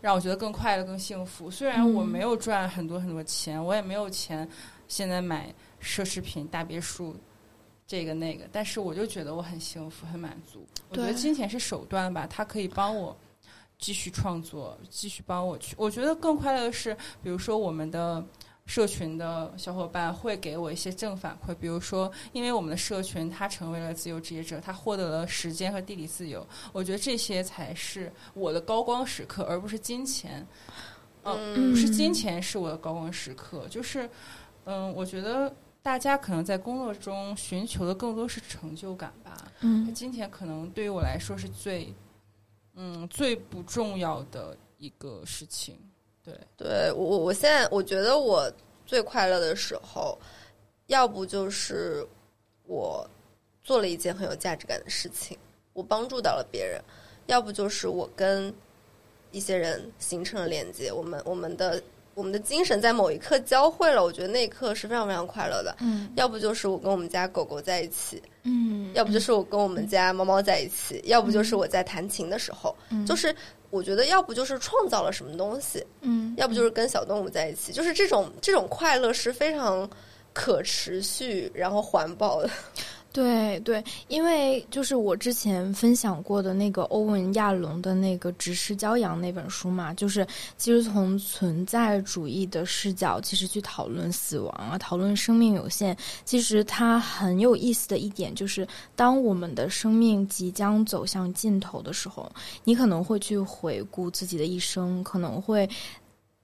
[0.00, 1.50] 让我觉得更快乐、更幸福。
[1.50, 4.48] 虽然我嗯没有赚很多很多钱，我也没有钱
[4.86, 7.16] 现在买奢侈品、大别墅。
[7.86, 10.62] 这个那个，但是我就觉得我很幸福、很满足。
[10.90, 13.16] 我觉得金钱是手段吧，它可以帮我
[13.78, 15.74] 继续创作，继续帮我去。
[15.78, 18.22] 我觉得更快乐的是，比如说我们的
[18.68, 30.46] 社群的小伙伴会给我一些正反馈，比如说，因为我们的社群他成为了自由职业者，他获得了时间和地理自由，我觉得这些才是我的高光时刻，而不是金钱。
[31.24, 34.08] 嗯不是金钱是我的高光时刻，就是
[34.64, 39.50] 嗯，我觉得大家可能在工作中寻求的更多是成就感吧。
[39.60, 41.92] 嗯金钱可能对于我来说是最
[42.74, 45.78] 嗯最不重要的一个事情。
[46.56, 48.50] 对，对我我我现在我觉得我
[48.84, 50.18] 最快乐的时候，
[50.88, 52.06] 要不就是
[52.66, 53.08] 我
[53.62, 55.36] 做了一件很有价值感的事情，
[55.72, 56.80] 我帮助到了别人；
[57.26, 58.52] 要不就是我跟
[59.30, 61.82] 一些人形成了连接，我们我们的
[62.14, 65.76] 我们的精神在某一刻交汇了，我觉得那一刻是非常非常快乐的。
[65.80, 66.10] 嗯。
[66.16, 73.04] 要不就是我跟我们家狗狗在一起，嗯，要不就是我跟我们家猫猫在一起，要不就是我在弹琴的时候，嗯。
[73.06, 73.34] 就是
[73.70, 79.88] 我觉得要不就是创造了什么东西，嗯，要不就是跟小动物在一起，就是这种这种快乐是非常
[80.32, 82.50] 可持续然后环保的。
[83.18, 90.24] 对对，因为就是我之前分享过的那个欧文亚龙的那个《直视骄阳》那本书嘛，就是
[90.56, 95.96] 其实从存在主义的视角，其实去讨论死亡啊，讨论生命有限。
[96.24, 98.64] 其实它很有意思的一点就是，
[98.94, 102.30] 当我们的生命即将走向尽头的时候，
[102.62, 105.68] 你可能会去回顾自己的一生，可能会。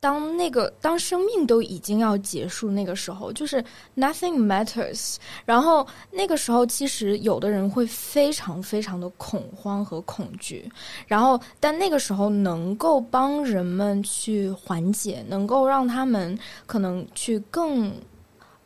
[0.05, 3.65] 当那个当生命都已经要结束那个时候，就是
[3.97, 10.71] nothing matters，然后那个时候，其实有的人会非常非常的恐慌和恐惧，
[11.07, 17.91] 然后但那个时候能够帮人们去缓解，能够让他们可能去更，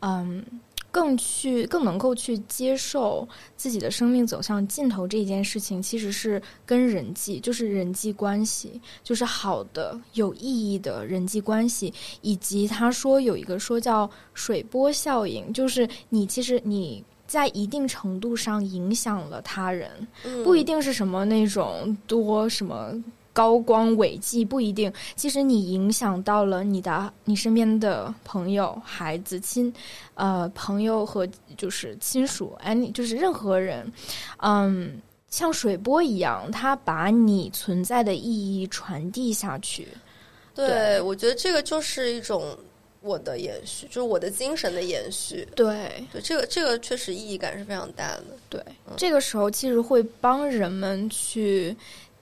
[0.00, 0.44] 嗯。
[0.90, 19.90] 更去更能够去接受自己的生命走向尽头这一件事情，其实是跟人际，就是人际关系，就是好的有意义的人际关系，以及他说有一个说叫水波效应，就是你其实你在一定程度上影响了他人，
[20.24, 22.94] 嗯不一定是什么那种多什么。
[23.38, 29.72] 高光伟绩不一定，其实你影响到了你的你身边的朋友、孩子、亲，
[30.14, 31.24] 呃，朋友和
[31.56, 33.92] 就是亲属，哎，你就是任何人，
[34.38, 39.86] 嗯，像水波一样，它把你存在的意义传递下去。
[40.52, 42.58] 对，对我觉得这个就是一种
[43.02, 45.46] 我的延续，就是我的精神的延续。
[45.54, 48.24] 对对，这个这个确实意义感是非常大的。
[48.48, 48.60] 对，
[48.96, 51.76] 这个时候其实会帮人们去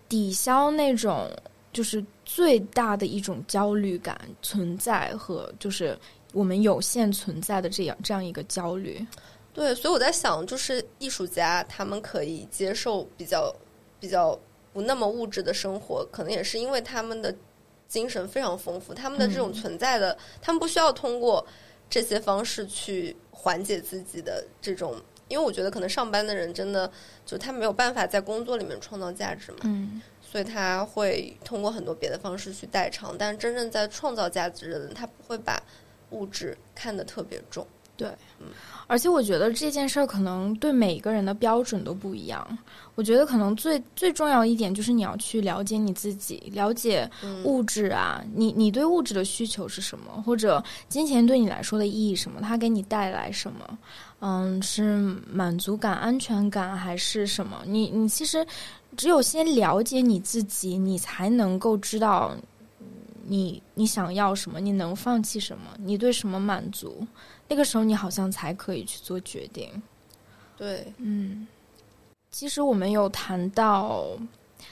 [0.09, 1.31] 抵消那种
[1.73, 5.99] 就是最大的一种焦虑感存在和就是
[6.33, 9.05] 我们有限存在的这样这样一个焦虑。
[9.53, 13.55] 对，所以我在想，就是艺术家他们可以接受比较
[13.99, 14.39] 比较
[14.73, 17.35] 不那么物质的生活，可能也是因为他们的
[17.89, 21.47] 精神非常丰富，他们的这种存在的，他们不需要通过
[21.89, 24.95] 这些方式去缓解自己的这种，
[25.29, 26.91] 因为我觉得可能上班的人真的
[27.25, 35.63] 就他没有办法在工作里面创造价值嘛，嗯所以他会通过很多别的方式去代偿，但真正在创造价值的人，他不会把
[36.11, 37.67] 物质看得特别重。
[37.97, 38.11] 对，
[38.87, 42.47] 而且我觉得这件事儿可能对每个人的标准都不一样。
[42.95, 47.11] 我觉得可能最最重要一点就是你要去了解你自己，了解
[47.45, 53.79] 物质啊，你你对物质的需求是什么，或者金钱对你来说的意义什么，它给你带来什么？
[54.21, 54.97] 嗯，是
[55.31, 57.63] 满足感、安全感还是什么？
[57.67, 58.45] 你你其实
[58.97, 62.35] 只有先了解你自己，你才能够知道
[63.27, 67.07] 你你想要什么，你能放弃什么，你对什么满足。
[67.47, 69.71] 那个时候你好像才可以去做决定。
[70.57, 71.47] 对，嗯，
[72.31, 74.07] 其实我们有谈到，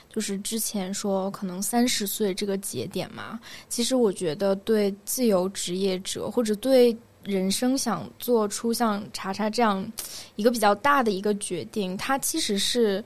[0.09, 3.39] 就是之前说可能三十岁这个节点嘛，
[3.69, 9.85] 其实我觉得对自由职业者或者对人生想做出像查查这样
[10.37, 13.05] 一个比较大的一个决定，它其实是。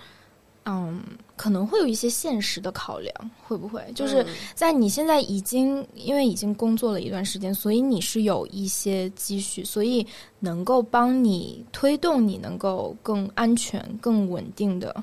[0.70, 1.02] 嗯，
[1.34, 10.06] 可能会有一些现实的考量，会不会就是在你现在已经因为已经工作了一段时间，所以你是有一些积蓄，所以
[10.40, 14.94] 能够帮你推动你能够更安全、更稳定的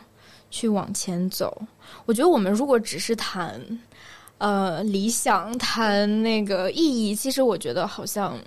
[0.52, 1.60] 去往前走。
[2.06, 3.60] 我觉得我们如果只是谈
[4.38, 8.38] 呃理想、谈那个意义，其实我觉得好像。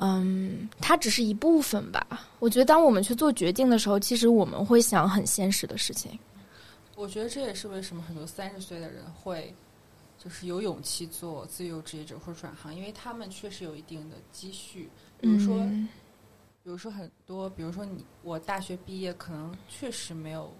[0.00, 2.28] 嗯，它只是一部分吧。
[2.38, 6.16] 我觉得，当我们去做决定的时候，其实我们会想很现实的事情。
[6.94, 9.54] 我觉得这也是为什么很多三十岁的人会
[10.18, 14.88] 就是有勇气做自由职业者或者转行，因为他们确实有一定的积蓄。
[15.20, 15.88] 比如说，嗯
[16.64, 20.52] 比如说很多，比如说你我大学毕业，可能确实没有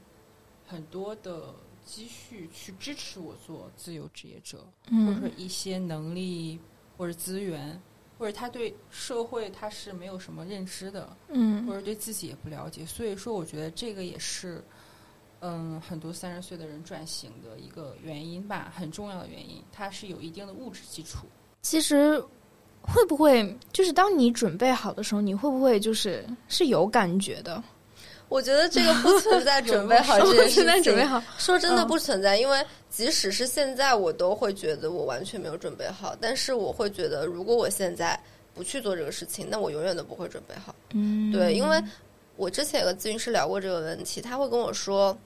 [0.67, 6.59] 很多的积蓄去支持我做自由职业者，或者说嗯一些能力
[6.97, 7.81] 或者资源。
[8.19, 14.63] 或者他对社会他是没有什么认知的，嗯或嗯者对自己也不了解，所以说我觉得这个也是，
[15.41, 21.27] 嗯，很多三十岁的人转型的一个原因吧，很重要的原因，它是有一定的物质基础。
[21.63, 22.21] 其实
[22.83, 27.63] 会不会就是当你准备好的时候，你会不会就是是有感觉的？
[28.29, 30.85] 我觉得这个不存在 准备好这件事现在情。
[30.85, 36.15] 准备好，说真的嗯不存在，因为即使是现在，我都会觉得我完全没有准备好。
[36.21, 38.19] 但是我会觉得，如果我现在
[38.55, 40.75] 不去做这个事情，那我永远都不会准备好。
[40.93, 41.83] 嗯，对，因为
[42.37, 45.17] 我之前有个咨询师聊过这个问题，他会跟我说，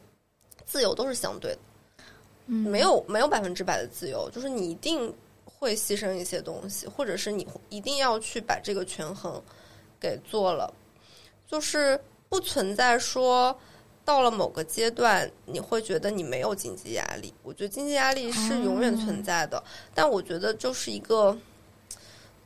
[0.64, 1.58] 自由都是相对的，
[2.46, 5.12] 嗯没有没有百分之百的自由，就是你一定
[5.44, 9.42] 会牺牲一些东西，或者是你一定要去把这个权衡
[10.00, 10.72] 给做了，
[11.46, 11.98] 就是
[12.32, 13.54] 不存在说
[14.06, 17.30] 到了某个阶段你会觉得你没有经济压力。
[17.42, 19.62] 我觉得经济压力是永远存在的，
[19.94, 21.36] 但我觉得就是一个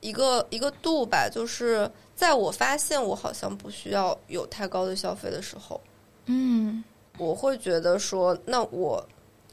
[0.00, 5.80] 一个一个度吧，就是在我发现我好像不需要有太高的消费的时候，
[6.24, 6.82] 嗯
[7.16, 9.00] 我会觉得说，那我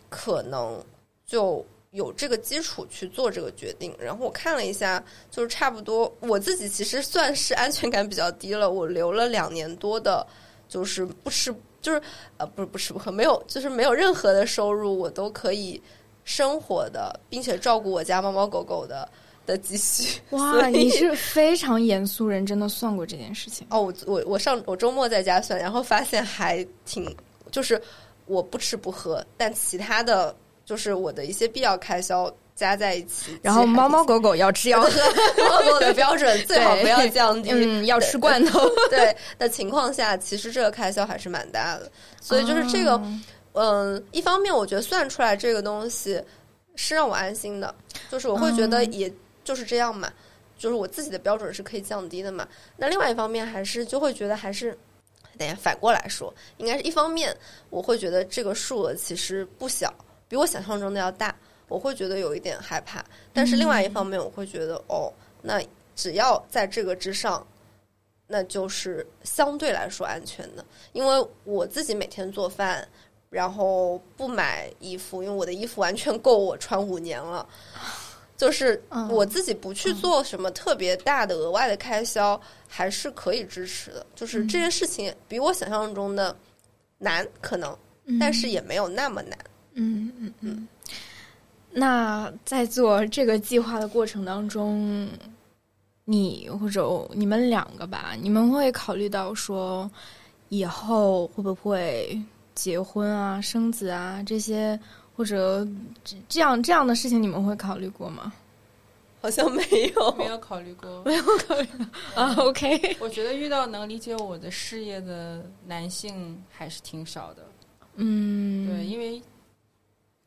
[0.10, 0.84] 可能
[1.28, 1.64] 就
[1.94, 3.96] 有这个基础去做这个决定。
[3.98, 8.70] 然后我看了一下，就是差不多我自己其实算是安全感比较低了。
[8.70, 10.26] 我留了两年多的，
[10.68, 12.02] 就是不吃，就是
[12.38, 15.82] 呃，不是不吃不喝，没有，就是没有任何的收入，我都可以
[16.24, 19.08] 生活的，并且照顾我家猫猫狗狗的
[19.46, 20.20] 的积蓄。
[20.32, 23.68] 哇，你是非常严肃认真的算过这件事情。
[23.70, 27.16] 哦，我我我上我周末在家算，然后发现还挺，
[27.52, 27.80] 就是
[28.26, 30.36] 我不吃不喝，但其他的
[30.66, 34.90] 就是我的一些必要开销加在一起，然后猫猫狗狗要吃要喝，
[35.50, 38.60] 猫狗的标准 最好不要降低，嗯，要吃罐头。
[38.90, 41.92] 对的情况下，其实这个开销还是蛮大的，
[42.22, 43.20] 所以就是这个，哦
[43.54, 46.22] 嗯，一方面我觉得算出来这个东西
[46.76, 47.74] 是让我安心的，
[48.10, 50.12] 就是我会觉得嗯也就是这样嘛，
[50.58, 52.48] 就是我自己的标准是可以降低的嘛。
[52.78, 54.78] 那另外一方面还是就会觉得还是，
[55.38, 57.36] 等下反过来说，应该是一方面
[57.70, 59.94] 我会觉得这个数额其实不小，
[60.34, 61.36] 比我想象中的要大，
[61.68, 63.06] 我会觉得有一点害怕。
[63.32, 65.14] 但是另外一方面，我会觉得哦，
[65.44, 65.62] 那
[65.96, 67.46] 只要在这个之上。
[68.26, 72.88] 那就是相对来说安全的，因为我自己每天做饭，
[73.30, 77.48] 然后不买衣服，因为我的衣服完全够我穿五年了。
[78.36, 84.04] 就是嗯我自己不去做什么特别大的额外的开销，还是可以支持的。
[84.16, 86.36] 就是这件事情比我想象中的
[86.98, 87.78] 难，可能，
[88.20, 89.38] 但是也没有那么难。
[89.76, 90.68] 嗯嗯嗯。
[91.72, 95.10] 那在做这个计划的过程当中，
[96.06, 99.90] 你或者你们两个吧，你们会考虑到说
[100.50, 102.22] 以后会不会
[102.54, 104.80] 结婚啊、生子啊这些，
[105.16, 105.68] 或者
[106.30, 108.32] 这样这样的事情，你们会考虑过吗？
[109.20, 109.64] 好像没
[109.96, 111.68] 有，没有考虑过， 没有考虑
[112.14, 112.36] 啊。
[112.44, 117.48] OK，我觉得遇到能理解我的事业的男性还是挺少的。
[117.96, 118.53] 嗯，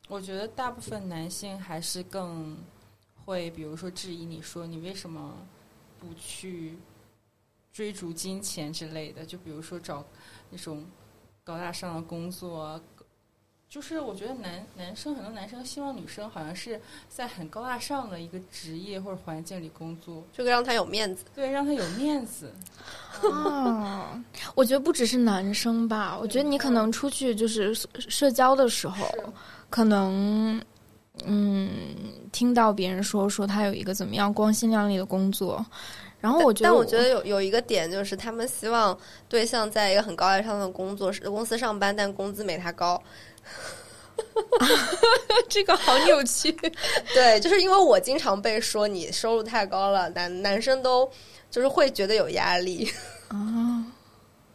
[0.07, 2.57] 我觉得大部分男性还是更
[3.25, 5.35] 会，比如说质疑你说你为什么
[5.99, 6.77] 不去
[7.73, 10.05] 追逐金钱之类的，就比如说找
[10.49, 10.85] 那种
[11.43, 12.81] 高大上的工作。
[13.69, 16.79] 就是我觉得男男生很多男生希望女生好像是
[17.09, 22.49] 在很高大上的一个职业或者环境里工作，这个让他有面子，对，让他有面子。
[23.29, 24.23] 啊，
[24.55, 29.05] 我觉得不只是男生吧，我觉得你可能出去就是社交的时候，
[29.69, 30.61] 可能
[31.25, 31.69] 嗯
[32.31, 35.65] 听到别人说说他有一个怎么样光鲜亮丽的工作，
[36.19, 38.97] 然后我觉得，但我觉得有有一个点就是他们希望
[39.27, 43.01] 对象在一个很高大上的工作公司上班，但工资没他高。
[45.47, 46.51] 这个好扭曲，
[47.13, 51.07] 对，就是因为我经常被说你收入太高了，男男生都
[51.51, 52.91] 就是会觉得有压力
[53.27, 53.85] 啊。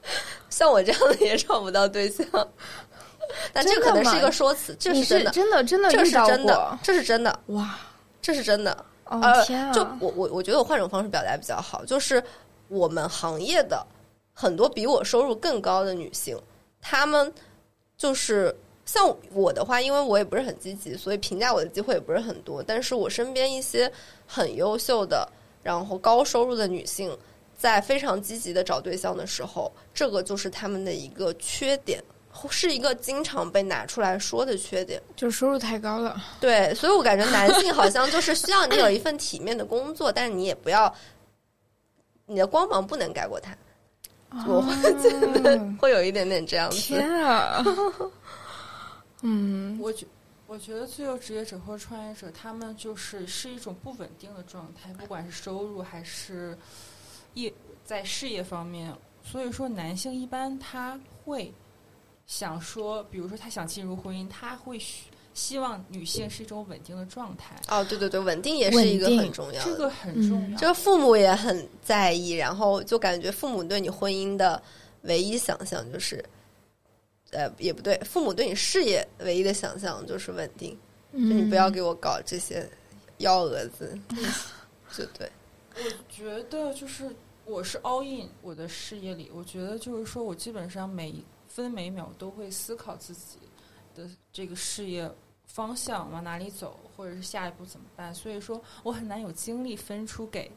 [0.50, 2.26] 像我这样的也找不到对象，
[3.52, 7.78] 但这可能是一个说辞，这是真的，真的，真的，这是真的，这是真的，哇，
[8.20, 8.84] 这是真的。
[9.04, 9.72] 哦天啊！
[9.72, 12.22] 就我我我觉得我换种方式表达比较好，就是
[12.68, 13.86] 我们行业的
[14.32, 16.38] 很多比我收入更高的女性，
[16.80, 17.32] 她们
[17.96, 18.54] 就是。
[18.84, 22.60] 像我的话，因为我也不是很积极，所以评价我的机会也不是很多。
[22.60, 23.90] 但是我身边一些
[24.26, 25.26] 很优秀的，
[25.62, 27.16] 然后高收入的女性，
[27.56, 32.02] 在非常积极的找对象的时候，这个就是他们的一个缺点，
[32.50, 36.20] 是一个经常被拿出来说的缺点，就是收入太高了。
[36.40, 40.92] 对，所以我感觉男性好像就是需要你有一份体面的工作，但是你也不要
[42.26, 43.56] 你的光芒不能盖过他。
[44.48, 45.10] 我会觉
[45.42, 46.78] 得会有一点点这样子。
[46.78, 47.62] 天啊！
[49.20, 50.06] 嗯，我觉
[50.46, 56.56] 我觉得自由职业者或者创业者，他们就是是一种不稳定的状态，不管是收入还是
[57.34, 57.52] 业
[57.84, 58.90] 在事业方面。
[59.22, 61.52] 所以说，男性一般他会
[62.26, 64.80] 想说，比如说他想进入婚姻，他会
[65.34, 67.54] 希望女性是一种稳定的状态。
[67.68, 70.58] 哦，对对对，稳定也是一个很重要的，这个很重要。
[70.58, 74.62] 这个父母也很在意，然后就感觉父母对你婚姻的
[75.02, 76.24] 唯一想象就是。
[77.34, 80.78] 呃，也不对，父母对你事业唯一的想象就是稳定，
[81.14, 82.68] 就你不要给我搞这些
[83.20, 83.98] 幺蛾子，
[84.94, 85.32] 就对。
[85.74, 87.10] 我觉得就是
[87.46, 91.14] 我是 all in 我的事业里，我觉得就是说我基本上每
[91.52, 93.38] 分每秒都会思考自己
[93.94, 95.10] 的这个事业
[95.44, 100.50] 方向往哪里走，或者是下一步怎么办，所以说我很难有精力分出给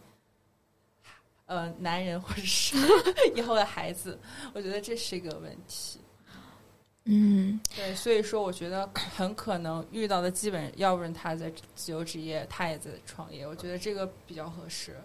[1.48, 2.78] 呃男人或者是
[3.36, 4.18] 以后的孩子，
[4.54, 6.00] 我觉得这是一个问题。
[7.08, 14.96] 嗯，对，所以说我觉得很可能遇到的基本，要不然他在自由职业，他也在创业，我觉得这个比较合适。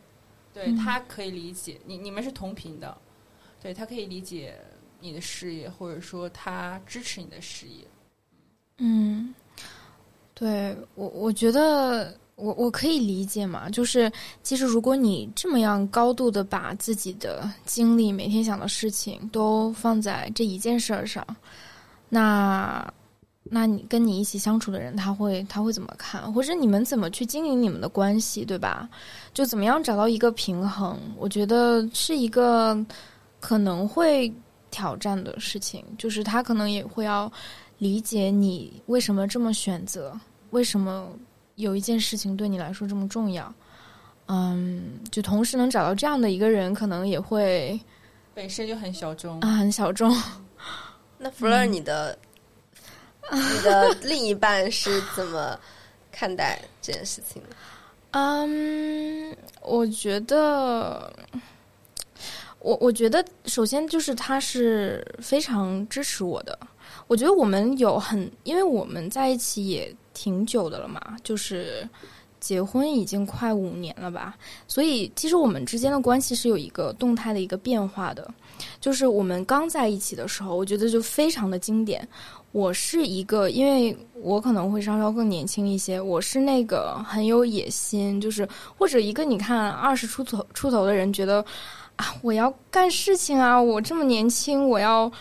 [0.54, 2.96] 对他可以理解你，你们是同频的，
[3.60, 4.58] 对他可以理解
[5.00, 7.84] 你的事业，或者说他支持你的事业。
[8.78, 9.34] 嗯，
[10.34, 14.10] 对我我觉得我我可以理解嘛，就是
[14.42, 21.26] 其实如果你这么样高度的把自己的精力、每天想的事情都放在这一件事儿上。
[22.08, 22.92] 那，
[23.44, 26.32] 那你跟你一起相处的人，他会他会怎么看？
[26.32, 28.88] 或者你们怎么去经营你们的关系，对吧？
[29.34, 30.98] 就怎么样找到一个平衡？
[31.18, 32.74] 我觉得是一个
[33.38, 34.32] 可能会
[34.70, 35.84] 挑战的事情。
[35.98, 37.30] 就是他可能也会要
[37.78, 40.18] 理解你为什么这么选择，
[40.50, 41.08] 为什么
[41.56, 43.52] 有一件事情对你来说这么重要。
[44.26, 47.78] 嗯，就同时能找到这样的一个人，可能也会
[48.32, 50.16] 本身就很小众啊，很小众。
[51.18, 52.16] 那弗勒，你的
[53.32, 55.58] 你的另一半是怎么
[56.12, 57.56] 看待这件事情的？
[58.12, 61.12] 嗯，我觉得，
[62.60, 66.58] 我我觉得，首先就是他是非常支持我的。
[67.06, 71.88] 我觉得我们有很，因为我们在一起也挺久的了嘛，就是
[72.38, 74.36] 结婚已经快五年了吧，
[74.68, 78.28] 所以其实我们之间的关系是有一个动态的一个变化的。
[78.80, 82.06] 就是我们刚在一起的时候，我觉得就非常的经典。
[82.52, 88.46] 我是一个，因为我可能会稍稍更年轻一些，我是那个很有野心，就是
[88.76, 91.44] 或者一个你看二十出头出头的人觉得
[92.00, 95.12] 啊，我要干事情啊，我这么年轻，我要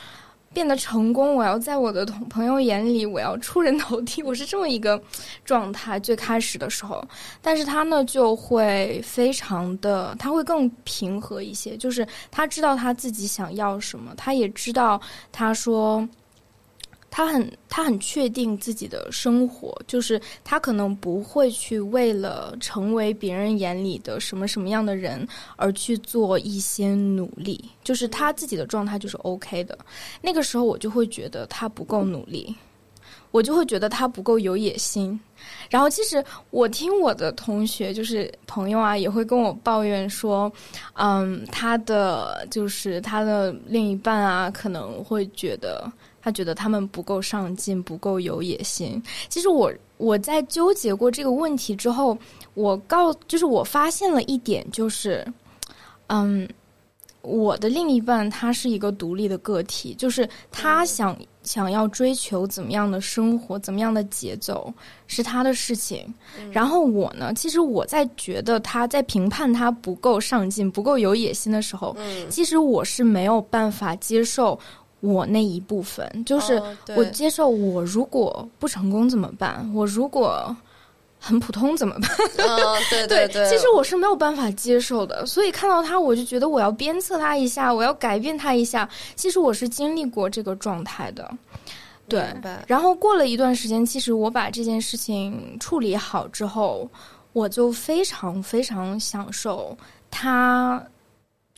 [0.54, 5.02] 变得成功，我要在我的同朋友眼里，我要出人头地，我是这么一个
[5.44, 6.00] 状态。
[6.00, 7.06] 最开始的时候，
[7.42, 15.02] 但是他呢就会非常的，他会更平和一些，就是他知道他自己想要什么，他也知道
[15.34, 16.08] 他说。
[17.12, 29.78] 他很，他很确定自己的生活，就是他可能不会去为了成为别人眼里的什么什么样的人而去做一些努力，就是他自己的状态就是 OK 的。
[30.22, 32.56] 那个时候我就会觉得他不够努力，
[33.32, 35.20] 我就会觉得他不够有野心。
[35.70, 40.52] 然后其实我听我的同学，就是朋友啊，也会跟我抱怨说，
[40.94, 45.92] 嗯，他的就是他的另一半啊，可能会觉得。
[46.22, 49.02] 他觉得他们不够上进，不够有野心。
[49.30, 52.18] 其实我我在纠结过这个问题之后，
[52.54, 55.26] 我告就是我发现了一点，就是，
[56.08, 56.48] 嗯，
[57.22, 64.74] 我的另一半他是一个独立的个体，就是他想想要追求怎么样的生活，怎么样的节奏
[65.08, 66.14] 是他的事情。
[66.52, 71.96] 然后我呢，其实我在觉得他在评判他不够上进、不够有野心的时候，
[72.30, 74.60] 其实我是没有办法接受。
[75.02, 76.62] 我那一部分就是
[76.96, 79.70] 我接受，我如果不成功怎么办？
[79.74, 80.56] 我如果
[81.20, 82.10] 很普通怎么办？
[82.90, 85.26] 对 对对，其实我是没有办法接受的。
[85.26, 88.88] 所以看到他，我就觉得我要鞭策他一下，我要改变他一下。
[89.16, 91.30] 其实我是经历过这个状态的，
[92.08, 92.24] 对。
[92.68, 96.90] 然后过了一段时间，其实我把这件事情处理好之后，
[97.34, 99.78] 我就非常非常享受
[100.10, 100.82] 他。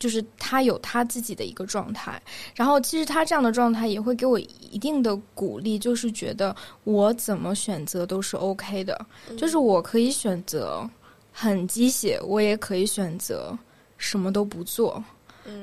[0.02, 2.20] 就是他有他自己的一个状态，
[2.56, 9.06] 然后其实他这样的状态也会给我一定的鼓励，就是觉得我怎么选择都是 OK 的，
[9.38, 10.90] 就是我可以选择
[11.30, 13.56] 很鸡血，我也可以选择
[13.96, 15.00] 什么都不做，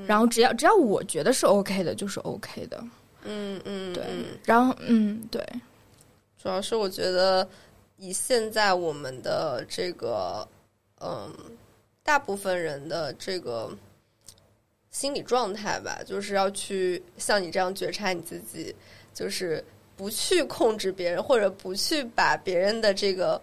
[0.07, 2.81] 然后只要只要我觉得是 OK 的，就是 OK 的，
[3.25, 4.05] 嗯嗯，对，
[4.45, 5.45] 然后嗯对，
[6.41, 7.45] 主要是我觉得
[7.97, 10.47] 以现在我们的这个
[11.01, 11.29] 嗯
[12.03, 13.69] 大部分人的这个。
[14.91, 18.75] 心理状态吧，就是要去像你这样觉察你自己，
[19.13, 19.63] 就是
[19.95, 23.39] 不去控制别人，或者不去把别人的这个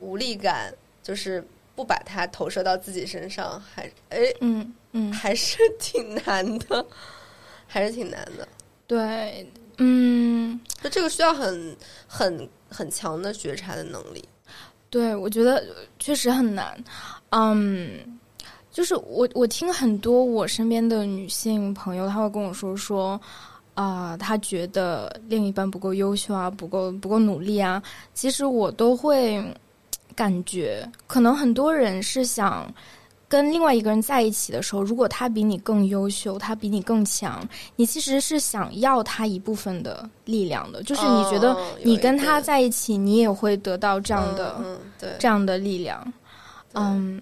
[0.00, 1.42] 无力感，就是
[1.76, 6.84] 不把它投射到自己身上，还哎，嗯嗯，还是 挺难的，
[7.66, 8.48] 还是挺难的。
[8.86, 9.46] 对，
[9.76, 11.76] 嗯，就这个需要很
[12.08, 14.28] 很很强的觉察的能力。
[14.90, 15.64] 对，我觉得
[15.98, 16.82] 确实很难。
[17.30, 18.17] 嗯。
[18.78, 23.20] 就是我，我听很多我身边的女性朋友，她会跟我说说，
[23.74, 27.82] 啊，她觉得另一半不够优秀啊，不够不够努力啊。
[28.14, 29.42] 其实我都会
[30.14, 32.72] 感觉，可能很多人是想
[33.26, 40.84] 跟另外一个人在一起的时候，如果他比你更优秀，他比你更强，你其实是想要他一部分的力量的。
[40.84, 44.54] 就是你觉得你跟他在一起，你也会得到这样的
[45.18, 46.12] 这样的力量，
[46.74, 47.20] 嗯。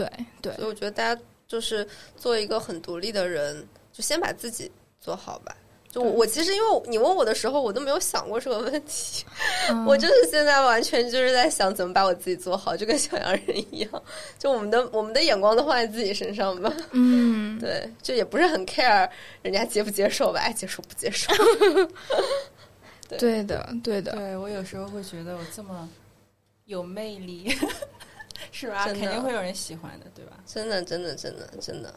[0.00, 1.86] 对对，所以我觉得大家就是
[2.16, 4.70] 做一个很独立的人，就先把自己
[5.00, 5.54] 做好吧。
[5.90, 9.24] 就我其实因为你问我的时候，我都没有想过这个问题。
[9.84, 14.02] 我就是现在完全就是在想怎么把我自己做好，就跟小洋人一样。
[14.38, 16.72] 就我们的我们的眼光都放在自己身上吧。
[16.92, 19.10] 嗯，对，就也不是很 care
[19.42, 21.32] 人家接不接受吧，爱接受不接受。
[23.18, 24.12] 对的，对的。
[24.12, 25.88] 对我有时候会觉得我这么
[26.66, 27.52] 有魅力。
[28.52, 28.84] 是吧？
[28.86, 30.38] 肯定会有人喜欢的，对吧？
[30.46, 31.94] 真的，真的，真的，真的。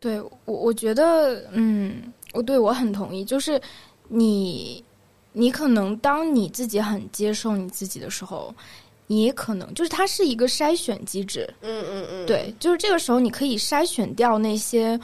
[0.00, 3.24] 对我，我觉得，嗯，我对我很同意。
[3.24, 3.60] 就是
[4.08, 4.84] 你，
[5.32, 8.54] 你可能当你自己很接受你自己的时候，
[9.06, 11.48] 你也可能就是它是一个筛选机制。
[11.62, 12.26] 嗯嗯嗯。
[12.26, 14.98] 对，就是这个时候你可以筛选掉那些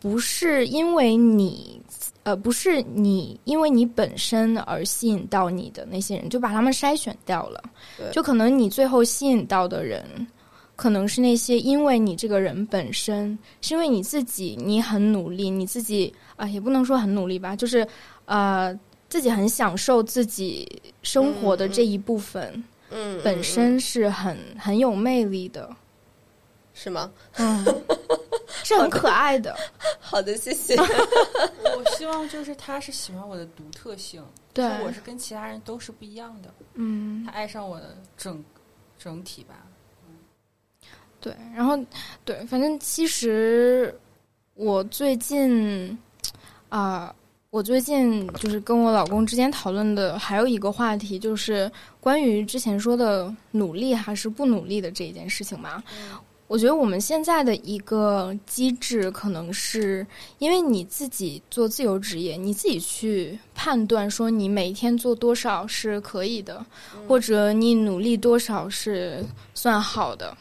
[0.00, 1.80] 不是因为你。
[2.26, 7.62] 呃，不是你因为你本身而吸引到你的那些人，就把他们筛选掉了。
[8.10, 10.04] 就可能你最后吸引到的人，
[10.74, 17.86] 可能是那些因为你这个人本身，是因为你自己你很努力，你自己啊也不能说很努力吧，就是
[18.24, 18.76] 呃
[19.08, 20.66] 自己很享受自己
[21.04, 25.70] 生活的这一部分，嗯，本身是很很有魅力的。
[26.78, 27.10] 是吗？
[27.38, 27.64] 嗯，
[28.62, 29.56] 是很可爱的。
[29.98, 30.76] 好的，谢谢。
[31.74, 34.22] 我希望就是他是喜欢我的独特性，
[34.52, 36.52] 对，我是跟其他人都是不一样的。
[36.74, 38.44] 嗯，他爱上我的整
[38.98, 39.54] 整体吧。
[40.06, 40.16] 嗯，
[41.18, 41.78] 对，然后
[42.26, 43.98] 对，反正其实
[44.52, 45.98] 我最近
[46.68, 47.12] 啊，
[47.48, 55.82] 我最近就是跟我老公之间讨论的还有一个话题，就是关于之前说的努力还是不努力的这一件事情嘛。
[56.48, 60.06] 我觉得我们现在的一个机制，可能是
[60.38, 66.64] 因为你自己做自由职业，你自己去判断说你每天做多少是可以的，
[67.08, 69.24] 或者你努力多少是
[69.54, 70.36] 算好的。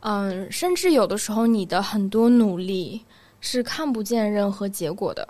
[0.00, 3.02] 嗯，甚至有的时候你的很多努力
[3.40, 5.28] 是看不见任何结果的。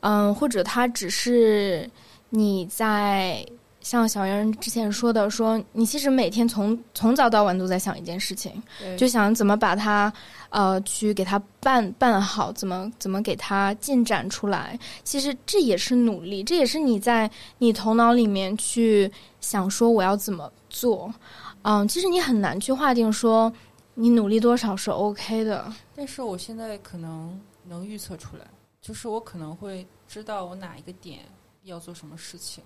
[0.00, 1.88] 嗯，或者它只是
[2.30, 3.46] 你在。
[3.86, 8.60] 像小袁之前说的，说你其实每天从从早到晚都在想一件事情，
[8.98, 10.12] 就想怎么把它
[10.48, 14.76] 呃去给它办办好，怎么怎么给它进展出来。
[15.04, 19.08] 其实这也是努力，这也是你在你头脑里面去
[19.40, 21.14] 想说我要怎么做。
[21.62, 23.52] 嗯，其实你很难去划定说
[23.94, 25.72] 你努力多少是 OK 的。
[25.94, 28.44] 但是我现在可能能预测出来，
[28.82, 31.20] 就是我可能会知道我哪一个点
[31.62, 32.64] 要做什么事情。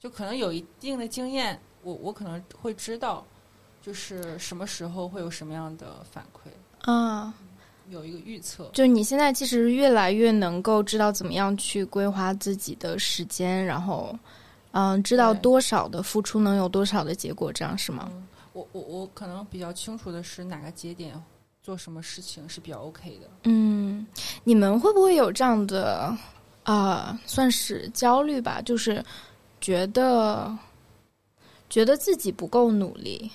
[0.00, 3.22] 就可能有一定的经验，我我可能会知道，
[3.82, 6.48] 就是什么时候会有什么样的反馈
[6.90, 7.34] 啊，
[7.90, 8.70] 有一个预测。
[8.72, 14.18] 就你现在其实越来越能够知道怎么样去规划自己的时间，然后
[14.72, 18.10] 嗯，知道多少的付出能有多少的结果，这样是吗？
[18.54, 21.14] 我我我可能比较清楚的是哪个节点
[21.62, 23.28] 做什么事情是比较 OK 的。
[23.44, 24.06] 嗯，
[24.44, 26.16] 你们会不会有这样的
[26.64, 28.62] 啊，算是焦虑吧？
[28.62, 29.04] 就是。
[29.60, 30.56] 觉得
[31.68, 33.30] 觉得自己不够努力，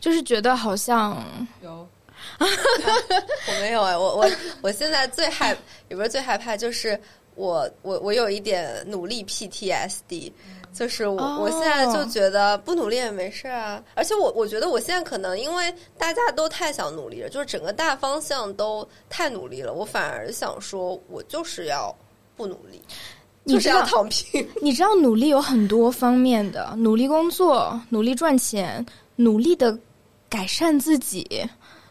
[0.00, 1.24] 就是觉得好像
[1.62, 1.86] 有，
[2.38, 4.30] 我没有哎，我我
[4.62, 5.56] 我现在最害，
[5.88, 6.98] 也不是最害怕，就是
[7.34, 10.32] 我我我有一点努力 PTSD，
[10.72, 21.94] 就是我我现在就觉得不努力也没事啊，而且我我觉得我现在可能因为大家都太想努力了，就是整个大方向都太努力了，我反而想说我就是要
[22.36, 22.82] 不努力。
[23.54, 24.46] 就是要躺平。
[24.62, 28.84] 你知道，努力有很多方面的，努力工作，努力赚钱，
[29.16, 29.76] 努力的
[30.28, 31.26] 改善自己，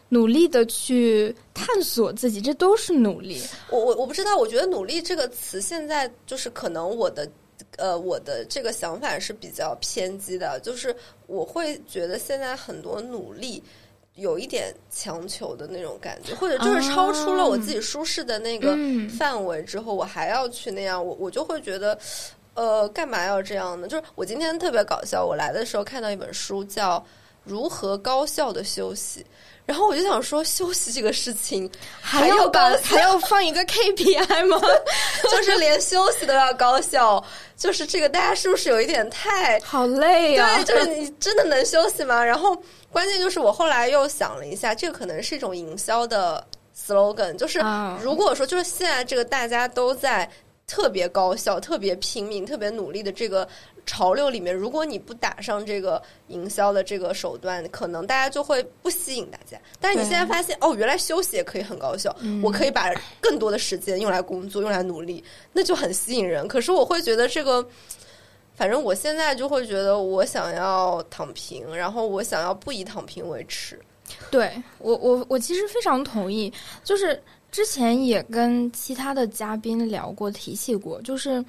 [0.08, 3.42] 努力的去探索自己，这都是努力。
[3.70, 7.28] 我我我不知道，我觉得“努力”这个词现在就是可能我的
[7.76, 10.94] 呃我的这个想法是比较偏激的，就是
[11.26, 13.62] 我会觉得现在很多努力。
[14.18, 18.76] 有一点强求的那种感觉，或者就是超出了我自己舒适的那个
[19.16, 21.96] 范围之后，我还要去那样，我我就会觉得，
[22.54, 23.86] 呃，干嘛要这样呢？
[23.86, 26.98] 就是我今天特别搞笑，我来的时候看到一本书叫
[27.44, 29.20] 《如何高效的休息》，
[29.64, 31.70] 然后我就想说，休息这个事情
[32.02, 34.60] 还要高，还要放一个 KPI 吗？
[35.30, 37.22] 就是连休息都要高效，
[37.56, 40.60] 就是这个大家是不是有一点太好累呀？
[40.64, 42.24] 对，就是你真的能休息吗？
[42.24, 42.60] 然后。
[42.90, 46.44] 关键就是我后来又想了一下，这个可能是一种营销的
[46.76, 47.60] slogan，就是
[48.02, 50.28] 如果说就是现在这个大家都在
[50.66, 53.46] 特别高效、特别拼命、特别努力的这个
[53.84, 59.58] 潮流里面，如果你不打上这个营销的这个手段，可能大家就会不吸引大家。
[59.80, 65.22] 但是你现在发现，哦，原来休息也可以很高效，我可以把更多的时间用来工作、用来努力，
[65.52, 66.48] 那就很吸引人。
[66.48, 67.66] 可是我会觉得这个。
[68.58, 73.78] 反正我现在就会觉得，我想要躺平，然后我想要不以躺平为耻。
[74.32, 76.52] 对我，我我其实非常同意。
[76.82, 81.44] 就是之前也跟其他的嘉宾聊过，提起过，就是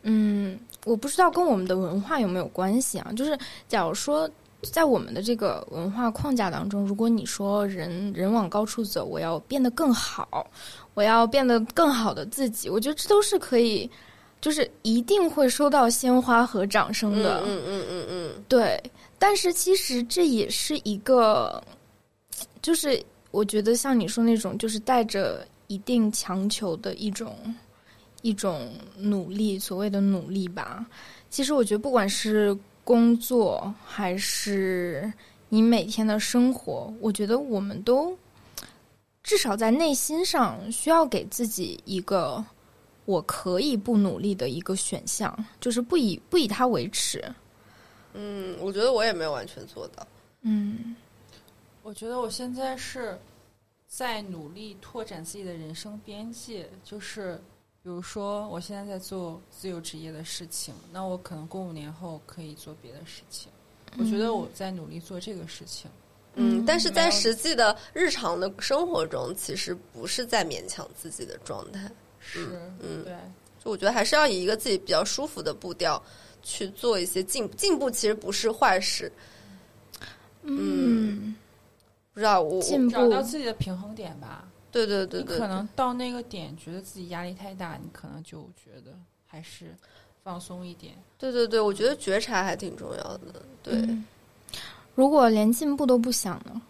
[0.00, 3.12] 嗯，我不知道跟我们的文化有没有关系啊？
[3.14, 3.38] 就是
[3.68, 4.26] 假如说
[4.62, 10.46] 在我们的这个文化框架当中，如果你说人人往高处走，我要变得更好，
[10.94, 13.90] 我要变得更好的自己，我觉得这都是可以。
[14.46, 18.80] 就是一定会收到鲜花和掌声的，嗯嗯嗯嗯，对。
[19.18, 21.60] 但是其实这也是一个，
[22.62, 27.36] 就是我觉得像你说那种，就是带着一定强求的一种
[28.22, 30.86] 一种努力，所谓的努力吧。
[31.28, 35.12] 其实我觉得，不管是工作还是
[35.48, 38.16] 你每天的生活，我觉得我们都
[39.24, 42.44] 至少在内心上需要给自己一个。
[43.06, 47.24] 我可以不努力的一个选项，就是不以不以他为耻。
[48.12, 50.06] 嗯，我觉得我也没有完全做到。
[50.42, 50.94] 嗯，
[51.82, 53.18] 我觉得我现在是
[53.86, 56.68] 在努力拓展自己的人生边界。
[56.84, 57.40] 就是
[57.82, 63.50] 比如说，我现在在做自由职业的事情，那我可能过五年后可以做别的事情。
[63.98, 65.90] 我觉得我在努力做这个事情。
[66.34, 71.90] 嗯，但是在实际的日常的生活中，其实不是在勉强自己的状态。
[72.26, 72.48] 是，
[72.80, 73.14] 嗯，对，
[73.62, 76.02] 就我觉得还是要以一个自己比较舒服的步调
[76.42, 79.10] 去做一些进进步，其实不是坏事。
[80.42, 81.36] 嗯，
[82.12, 82.60] 不知道我
[82.90, 84.48] 找到自己的平衡点吧。
[84.72, 88.92] 对对对对，可能到那个点，觉得自己压力太大，你可能就觉得
[89.24, 89.74] 还是
[90.22, 90.94] 放松一点。
[91.16, 93.42] 对对对，我觉得觉察还挺重要的。
[93.62, 93.88] 对，
[94.94, 96.60] 如果连进步都不想呢？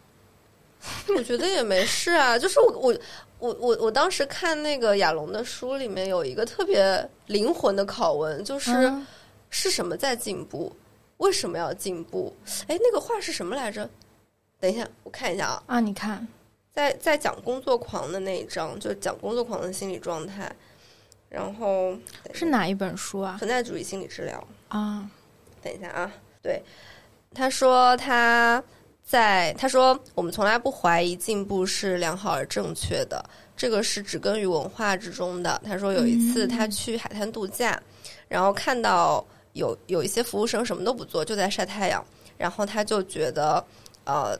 [1.16, 2.98] 我觉得也没事啊，就是我我
[3.38, 9.06] 我我我当时看那个亚龙的书里面有一个特别灵魂的拷问，就是、嗯
[9.48, 10.74] 是什么在进步？
[11.18, 12.34] 为什么要进步？
[12.66, 13.88] 哎，那个话是什么来着？
[14.60, 16.26] 等一下，我看一下啊，啊，你看，
[16.72, 20.50] 在在讲工作狂的那一章，就讲工作狂的心理状态，
[21.28, 21.96] 然后
[22.34, 23.36] 是哪一本书啊？
[23.38, 24.46] 存在主义心理治疗。
[24.68, 25.08] 啊，
[25.62, 26.12] 等一下啊，
[26.42, 26.60] 对，
[27.32, 28.62] 他说他
[29.06, 33.24] 在他说我们从来不怀疑进步是良好而正确的，
[33.56, 35.62] 这个是植根于文化之中的。
[35.64, 37.80] 他说有一次他去海滩度假，
[38.26, 42.04] 然后看到有有一些服务生什么都不做，就在晒太阳，
[42.36, 43.64] 然后他就觉得
[44.04, 44.36] 呃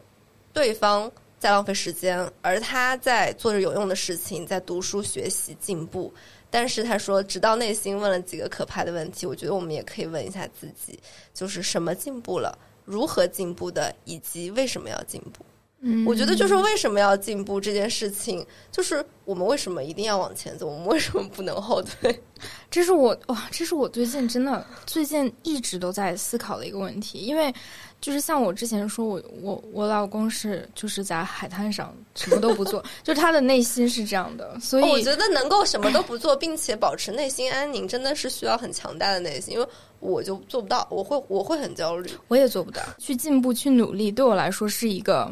[0.53, 1.09] 对方
[1.39, 6.13] 在浪费时间，而他在做着有用的事情，在读书学习进步。
[6.51, 10.99] 但是他说，直到内心问了几个可怕的问题，我觉得我们也可以问一下自己，
[11.35, 12.57] 就是什么进步了，
[12.87, 15.45] 如何进步的，以及为什么要进步。
[15.81, 22.19] 嗯，我觉得就是为什么要进步这件事情，就是我们为什么一定要往前走，我们为什么不能后退？
[22.71, 27.55] 这是我哇，这是我最近真的最近一直都在思考的一个问题，因为
[28.01, 39.67] 就是像我之前说我我我老公是就是在海滩上什么都不做， 就他的内心是这样的，所以、哦我觉得能够什么都不做，并且保持内心安宁，真的是需要很强大的内心，因为
[40.01, 42.83] 我就做不到，我会我会很焦虑，我也做不到。
[42.99, 45.31] 去进步去努力，对我来说是一个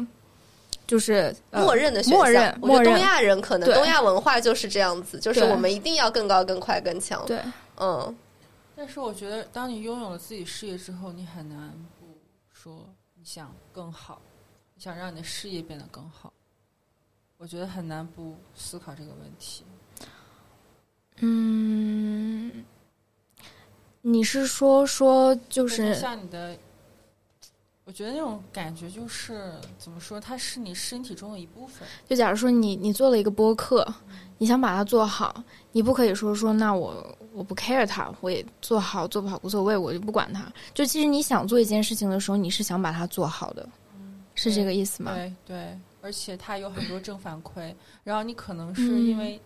[0.87, 2.19] 就是、呃、默认的选项。
[2.19, 7.25] 默认我觉得东亚人可能东亚文化就是这样子，就是我们一定要更高、更快、更强。
[7.25, 7.41] 对。
[7.77, 8.15] 嗯，
[8.75, 12.05] 但是我觉得，当你拥有了自己事业之后，你很难不
[12.53, 14.21] 说你想更好，
[14.73, 16.31] 你想让你的事业变得更好。
[17.37, 19.65] 我觉得很难不思考这个问题。
[21.17, 22.63] 嗯，
[24.07, 26.55] 你是说说就就是是像你的，
[27.85, 31.87] 我觉得那种感觉就是怎么说，它是你身体中的一部分。
[32.07, 33.83] 就假如说你你做了一个播客，
[34.37, 40.53] 你想把它做好，你不可以说说那我我不 care 它，我也做好做不好无所谓，我就不管它。
[40.75, 43.67] 就其实你想做一件事情的时候，你是想把它做好的，
[44.35, 45.15] 是这个意思吗？
[45.15, 49.41] 对对，而且它有很多正反馈，然后你可能是因为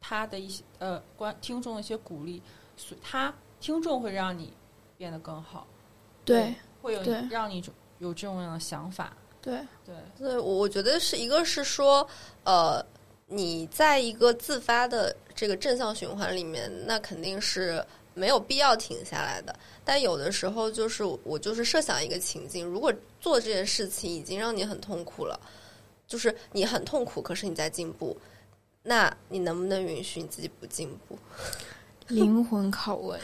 [0.00, 2.40] 他的一些呃观听众的一些鼓励，
[2.78, 3.30] 所以他
[3.60, 4.52] 听众会让你
[4.96, 5.66] 变得更好，
[6.24, 7.62] 对会有让你
[7.98, 9.94] 有这种样的想法，对对。
[10.18, 12.06] 对，我我觉得是一个是说，
[12.44, 12.84] 呃，
[13.26, 17.84] 你在一个自发的这个正向循环里面，那肯定是
[18.14, 19.54] 没有必要停下来的。
[19.84, 25.38] 但有的时候，就是我就是设想一个情境，如果做这件事情已经让你很痛苦了，
[26.06, 28.16] 就是你很痛苦，可是你在进步，
[28.82, 31.18] 那你能不能允许你自己不进步？
[32.08, 33.20] 灵魂拷问，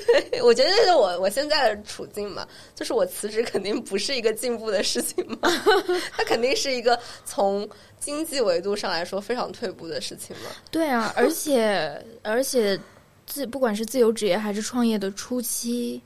[0.42, 5.50] 我觉得这是我我现在的处境嘛，就是我辞职肯定不是一个进步的事情嘛，
[6.16, 7.68] 它肯定是一个从
[7.98, 10.50] 经济维度上来说非常退步的事情嘛。
[10.70, 12.78] 对啊，而且而且
[13.26, 16.00] 自不管是自由职业还是创业的初期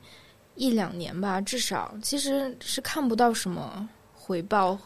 [0.55, 4.77] 一两年吧，至少其实是看不到什么回报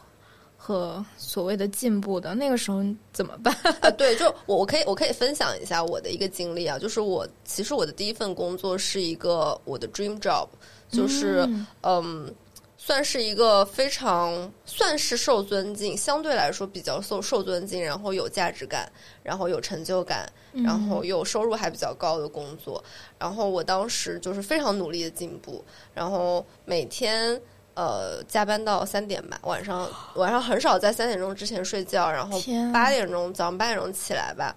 [0.65, 2.33] 和所谓的进步的。
[2.33, 3.55] 那个时候怎么办？
[3.81, 10.47] 啊，对，就我我可以我可以分享一下我的一个经历啊，就是我其实我的第一份工作是一个我的 dream job，
[10.89, 12.35] 就是嗯嗯。
[12.77, 18.87] 算是一个非常算是受尊敬，相对来说比较受受尊敬，然后有价值感，
[19.23, 22.83] 然后有成就感，然后又收入还比较高的工作。
[23.17, 27.41] 然后我当时就是非常努力的进步，然后每天
[27.75, 32.39] 呃加班到三点吧，晚上 晚上很少在三点钟之前睡觉，然后
[32.73, 34.55] 八点钟早上八点钟起来吧，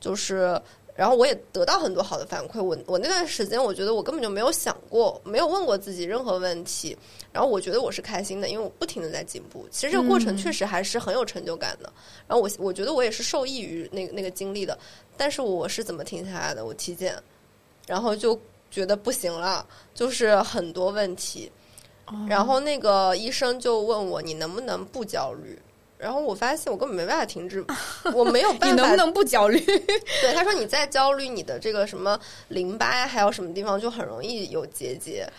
[0.00, 0.60] 就是。
[0.96, 2.62] 然后我也得到很多好的反馈。
[2.62, 6.94] 我我那段时间，我觉得我根本就没有想过，没有问过自己任何问题。
[7.32, 9.66] 然后我觉得我是开心的，因为我不停的在进步。
[9.70, 11.90] 其实这个过程嗯确实还是很有成就感的。
[12.28, 14.78] 然后我我觉得我也是受益于那个那个经历的。
[15.16, 16.66] 但是我是怎么停下来的？
[16.66, 17.16] 我体检，
[17.86, 18.38] 然后就
[18.70, 19.64] 觉得不行了，
[19.94, 21.50] 就是很多问题。
[22.10, 25.58] 哦然后那个医生就问我，你能不能不焦虑？
[25.98, 27.62] 然后我发现我根本没办法停止，
[28.14, 28.66] 我没有办法。
[28.68, 29.60] 你能不能不焦虑？
[30.22, 35.30] 对，他说你再焦虑，你的这个什么淋巴呀，还有什么地方就很容易有结节。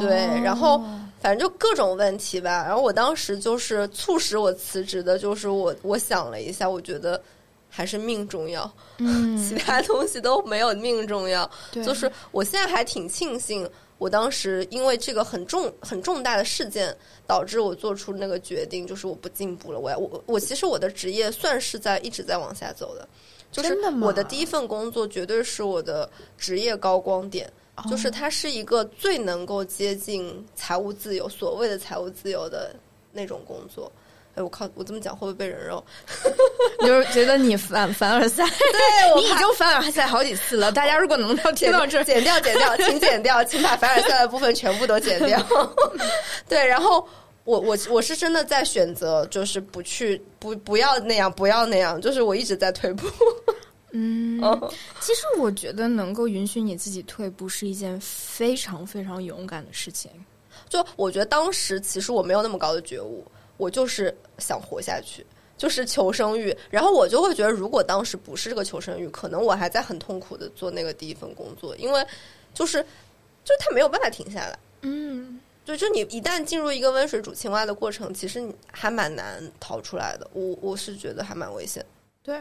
[0.00, 0.82] 对然后
[1.20, 2.64] 反正就各种问题吧。
[2.66, 7.20] 然后我当时就是促使我辞职的，就是我我想了一下，我觉得
[7.68, 11.48] 还是命重要，嗯， 其他东西都没有命重要。
[11.70, 13.68] 就是我现在还挺庆幸，
[13.98, 16.94] 我当时因为这个很重很重大的事件，
[17.26, 19.78] 导致我做出那个决定，就是我不进步了。
[19.78, 23.08] 我要我我其实我的职业算是在一直在往下走的，
[23.50, 27.46] 就是我的第一份工作绝对是我的职业高光点。
[27.76, 32.74] 哦就是它是一个最能够接近财务自由，所谓的财务自由的
[33.12, 33.92] 那种工作。
[34.36, 35.84] 哎，我靠，我这么讲会不会被人肉？
[36.80, 40.70] 就是觉得你凡凡尔赛，对 你已经凡尔赛好几次了。
[40.70, 45.44] 大家如果能到听到这儿，剪掉，剪掉，请剪掉，请把凡尔赛的部分全部都剪掉。
[46.48, 47.08] 对，然后
[47.44, 53.08] 我我我是真的在选择，就是不去不不要那样，不要那样，就是我一直在退步。
[53.92, 54.38] 嗯，
[55.00, 60.10] 其实我觉得能够允许你自己退步是一件非常非常勇敢的事情。
[60.68, 63.24] 就我觉得当时其实我没有那么高的觉悟，
[63.56, 65.24] 我就是想活下去，
[65.56, 66.56] 就是求生欲。
[66.70, 72.06] 然后我就会觉得，如果当时不是这个求生欲，可能我还在很痛苦的做那个第一份工作，因为
[72.54, 72.82] 就是
[73.44, 74.58] 就是他没有办法停下来。
[74.82, 80.28] 嗯，对，就你一旦进入一个温水煮青蛙的过程，其实你还蛮难逃出来的。
[80.32, 81.84] 我我是觉得还蛮危险。
[82.22, 82.40] 对。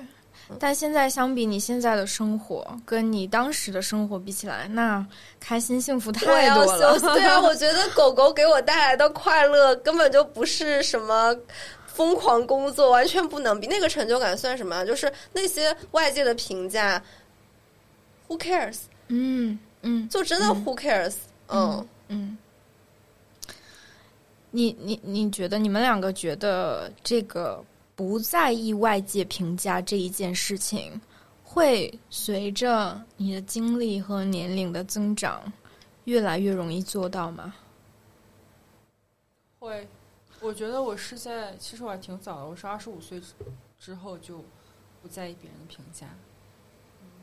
[0.60, 5.06] 但现在相比你现在的生活，跟你当时的生活比起来，那
[5.40, 7.00] 开心幸福太多了。
[7.14, 11.36] 对啊，我觉得狗狗给我带来的快乐根本就不是什么
[11.88, 13.68] 疯狂工作，完全不能比。
[13.68, 14.86] 那个成就感算什么？
[14.86, 17.02] 就是那些外界的评价
[18.28, 18.78] ，Who cares？
[19.08, 21.16] 嗯嗯，就真的 Who cares？
[21.48, 22.38] 嗯嗯。
[24.52, 27.64] 你你你觉得你们两个觉得这个？
[27.96, 31.00] 不在意外界评价这一件事情，
[31.44, 35.42] 会随着你的经历和年龄的增长，
[36.04, 37.56] 越来越容易做到吗？
[39.60, 39.88] 会，
[40.42, 43.22] 我觉得我是在，其实我还挺早的，我是二十五岁
[43.80, 44.44] 之后就
[45.02, 46.08] 不在意别人的评价。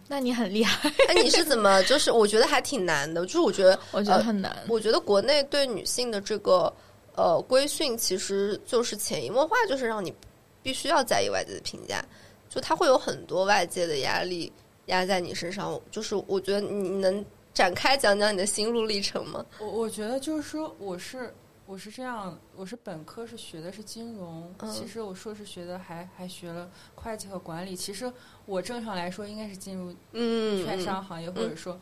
[0.08, 0.90] 那你很厉害。
[1.08, 1.82] 哎，你是怎么？
[1.84, 4.56] 就是我觉得还挺难的，就是我觉得，我觉得很难。
[4.68, 6.72] 我觉得国内对女性的这个
[7.14, 10.14] 呃规训，其实就是潜移默化，就是让你。
[10.62, 12.04] 必须要在意外界的评价，
[12.48, 14.52] 就他会有很多外界的压力
[14.86, 15.80] 压在你身上。
[15.90, 19.44] 就是我觉得你能展开讲讲你的心路历程吗？
[19.58, 21.34] 我我觉得就是说，我是
[21.66, 27.74] 我是这样，我是本科是学的是金融，其实我硕士学的还还学了会计和管理。
[27.74, 28.12] 其实
[28.46, 31.78] 我正常来说应该是进入嗯券商行业，或者说，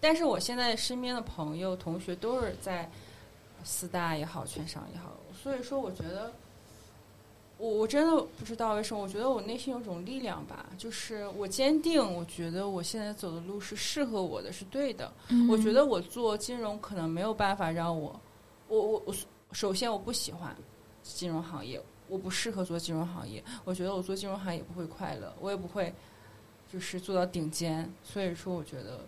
[0.00, 2.90] 但是我现在身边的朋友同学都是在
[3.64, 6.32] 四大也好，券商也好，所以说我觉得。
[7.62, 15.12] 我我真的不知道为什么，我觉得我内心有种力量吧，就是我坚定，我觉得我现在走的路是适合我的，是对的。
[15.48, 18.20] 我觉得我做金融可能没有办法让我，
[18.66, 19.14] 我我我
[19.52, 20.52] 首先我不喜欢
[21.04, 23.40] 金融行业，我不适合做金融行业。
[23.64, 25.94] 我觉得我做金融行业也不会快乐，我也不会
[26.68, 27.88] 就是做到顶尖。
[28.02, 28.98] 所以说，我觉得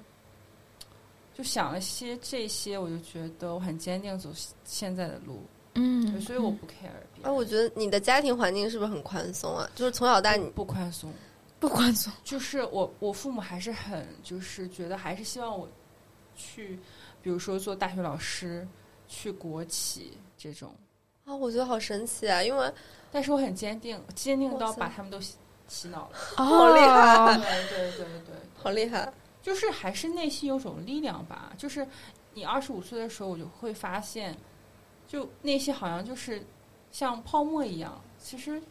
[1.34, 4.30] 就想了些这些，我就觉得我很坚定走
[4.64, 5.42] 现在的路。
[5.74, 6.92] 嗯，所以我不 care。
[7.24, 9.68] 哎，我觉得你的家庭环境是不是很宽松啊？
[9.74, 11.10] 就是从小到大你不宽松，
[11.58, 12.12] 不宽松。
[12.22, 15.66] 就是我，我父母还是很，就是觉得还是希望我
[16.36, 16.78] 去，
[17.22, 18.68] 比如说做大学老师，
[19.08, 20.74] 去国企这种。
[21.24, 22.42] 啊，我觉得好神奇啊！
[22.42, 22.70] 因为，
[23.10, 26.18] 但是我很坚定，坚定到把他们都洗洗脑了。
[26.36, 27.34] 好厉害！
[27.38, 29.10] 对对对对，好厉害！
[29.42, 31.52] 就是还是内心有种力量吧。
[31.56, 31.86] 就是
[32.34, 34.36] 你二十五岁的时候，我就会发现。
[35.06, 36.42] 就那些好像就是
[36.94, 38.62] 像泡沫一样，其实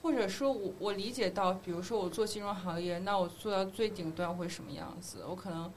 [0.00, 5.18] 或者说我我理解到，比如说我做金融行业，那我做到最顶端会什么样子？
[5.28, 5.70] 我可能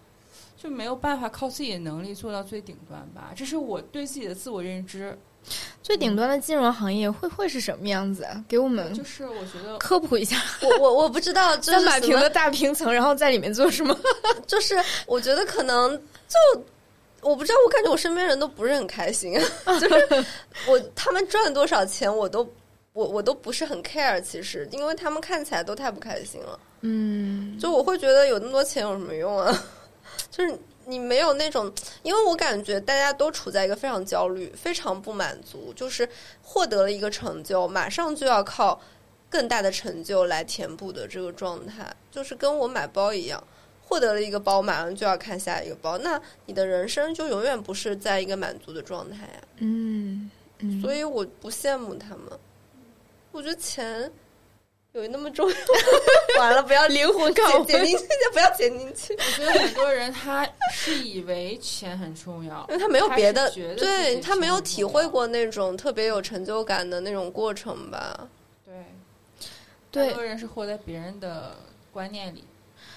[0.55, 5.17] 就没有办法靠自己的能力做到最顶端吧，这是我对自己的自我认知。
[5.83, 8.41] 最顶端的金融行业会会是什么样子啊？
[8.47, 10.37] 给我们就是我觉得科普一下。
[10.63, 13.93] 我我我不知道三百平的大平层，然后在里面做什么？
[14.47, 15.91] 就是我觉得可能
[16.29, 16.63] 就。
[17.25, 19.33] 我不知道，我感觉我身边人都不是很开心，
[19.81, 20.25] 就是
[20.67, 22.47] 我他们赚多少钱，我都
[22.93, 26.59] 我我都不是很 care，其实，因为他们看起来都太不开心了。
[26.81, 29.51] 嗯，就我会觉得有那么多钱有什么用啊？
[30.29, 31.73] 就是你没有那种，
[32.03, 36.07] 因为我感觉大家都处在一个非常焦虑、非常不满足，就是
[36.43, 38.79] 获得了一个成就，马上就要靠
[39.31, 43.43] 更大的成就来填补的这个状态，就是跟我买包一样。
[43.87, 49.41] 获得了一个包，马上就要看下一个包，那你的人生就永远不是在一个满足的状态呀。
[49.59, 50.29] 嗯，
[50.81, 52.23] 所以我不羡慕他们。
[53.31, 54.11] 我觉得钱
[54.93, 55.55] 有那么重要？
[56.39, 59.13] 完了，不要 灵魂拷剪进去，不要剪进去。
[59.13, 68.27] 我觉得很多人他是以为钱很重要，因为他没有别的，对他没有体会过那种特别有成就感的那种过程吧。
[68.65, 68.73] 对，
[69.91, 71.55] 对，很多人是活在别人的
[71.91, 72.43] 观念里。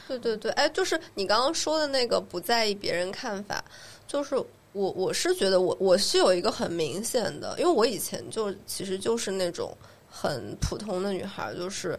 [0.09, 3.63] 对对对，哎，就是你刚刚说的那个不在意别人看法，
[4.07, 4.35] 就是
[4.73, 9.77] 我我是觉得我我是有一个很明显的，因为我以前就其实就是那种
[10.09, 11.99] 很普通的女孩，就是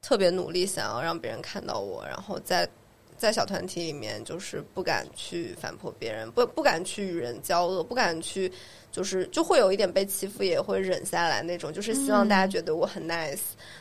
[0.00, 2.68] 特别努力想要让别人看到我，然后在
[3.16, 8.50] 在小团体里面，就是不敢去反驳别人，不不敢去与人交恶，不敢去，
[8.94, 13.40] 就是就会有一点被欺负，也会忍下来那种，就是希望大家觉得我很 nice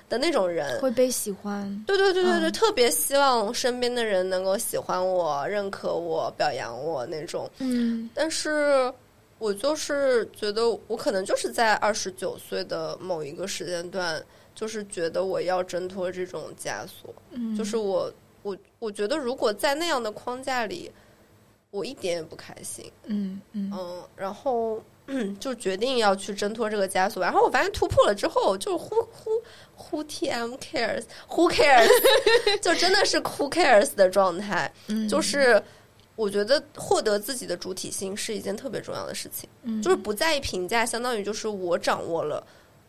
[0.09, 1.83] 的那种人，会被喜欢。
[1.85, 7.47] 对对对对对，特别希望身边的人能够喜欢我、认可我、表扬我那种。
[7.59, 8.91] 嗯，但是
[9.37, 14.19] 我就是觉得，我可能就是在二十九岁的某一个时间段，
[14.55, 18.11] 就是觉得我要挣脱这种枷锁，嗯就是我。
[18.45, 20.91] 我我觉得，如果在那样的框架里，
[21.71, 22.91] 我一点也不开心。
[23.05, 24.83] 嗯嗯嗯，然后
[25.39, 27.21] 就决定要去挣脱这个枷锁。
[27.21, 29.41] 然后我发现突破了之后，就 who who
[29.77, 31.87] who tm cares who cares，
[32.61, 34.71] 就真的是 who cares 的状态。
[34.87, 35.61] 嗯，就是
[36.15, 39.49] 我觉得获得自己的主体性是一件特别重要的事情。
[39.63, 42.45] 嗯就是不在意评价，相当于就是我掌握了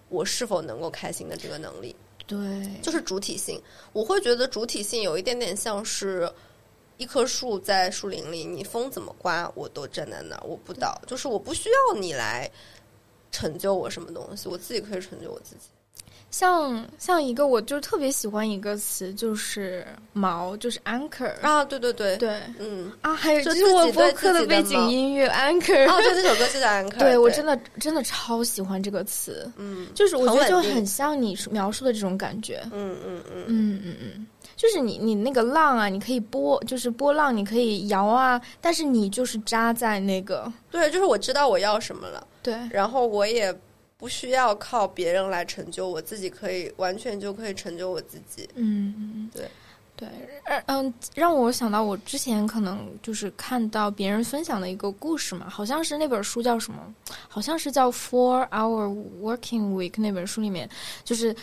[0.09, 1.95] 我是否能够开心的这个能力。
[2.27, 2.39] 对，
[2.81, 3.61] 就是主体性，
[3.93, 6.31] 我会觉得主体性有一点点像是
[6.97, 12.51] 一棵树在树林里，你风怎么刮我都站在那儿，我不倒，就是我不需要你来
[13.33, 15.63] 成就我什么东西，我自己可以成就我自己。
[16.31, 22.91] 像像一个，我就特别喜欢一个词，就是锚，就是 anchor 啊，对对对，对，嗯。
[23.03, 29.87] 啊，还有就就是我播客的背景音乐 anchor，啊，对，这首歌就叫 Anchor， 对我真的真的超喜欢这个词，嗯。
[29.95, 33.45] 就是我觉得就很像你描述的这种感觉，嗯嗯嗯。
[33.47, 34.27] 嗯嗯嗯，
[34.65, 40.51] 就是你你那个浪啊，你可以波，就是波浪，你可以摇啊，但是你就是扎在那个。
[40.71, 43.55] 对，就是我知道我要什么了，对，然后我也
[43.99, 48.49] 不需要靠别人来成就我自己，可以完全就可以成就我自己。
[48.55, 49.31] 嗯嗯。
[49.35, 49.45] 对
[49.97, 50.09] 对，
[50.67, 56.79] 嗯，让我想到我之前可能就是看到别人分享的一个故事嘛，好像是那本书叫什么，
[57.29, 58.93] 好像是叫《Four Hour
[59.23, 60.69] Working Week》那本书里面，
[61.05, 61.35] 就是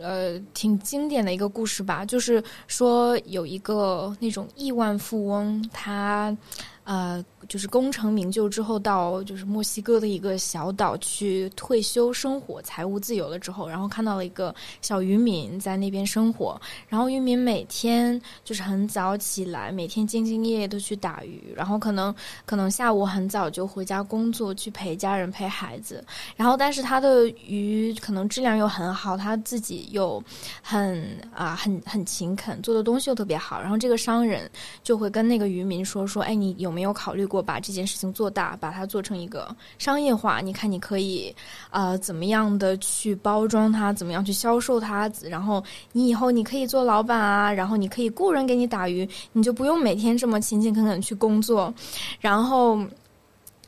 [0.00, 6.36] 呃挺经典的一个故事吧，就是说有一个那种亿万富翁，他
[6.84, 22.14] 呃就是功成名就之后到就是墨西哥的一个小岛去退休生活，财务自由了之后，然后看到了一个小渔民在那边生活，然后渔民每天就是很早起来，每天兢兢业业的去打鱼，然后可能
[22.44, 26.04] 可能下午很早就回家工作，去陪家人陪孩子，
[26.36, 30.22] 然后但是他的鱼可能质量又很好，他自己又
[30.62, 34.50] 很啊很很勤恳，做的东西又特别好，然后这个商人
[34.82, 40.42] 就会跟那个渔民说说，哎，你有没有考虑过把这件事情做大，把它做成一个商业化？
[40.42, 41.34] 你看你可以
[41.70, 51.72] 呃怎么样的去包装它，怎么样去销售它，然后你以后你可以做老板啊，然后你可以雇人给你打鱼，你就不用每天这么勤勤恳恳去工作，
[52.20, 52.78] 然后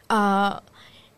[0.08, 0.62] 啊、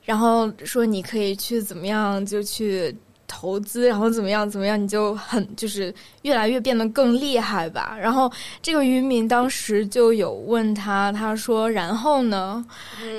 [0.05, 2.97] 然后说你可以去怎么样就去。
[3.27, 7.97] 投资，然后怎么样怎么样，你就很就是越来越变得更厉害吧。
[8.01, 8.31] 然后
[8.63, 12.65] 这个渔民当时就有问他，他说：“然后呢？”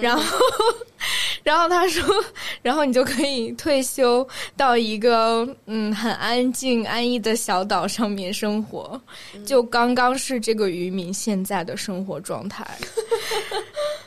[0.01, 0.23] 然后，
[1.43, 2.03] 然后他说
[2.61, 8.99] ：“然后你就可以退休到一个嗯很安静安逸的小岛上面生活，
[9.45, 12.65] 就刚刚是这个渔民现在的生活状态。”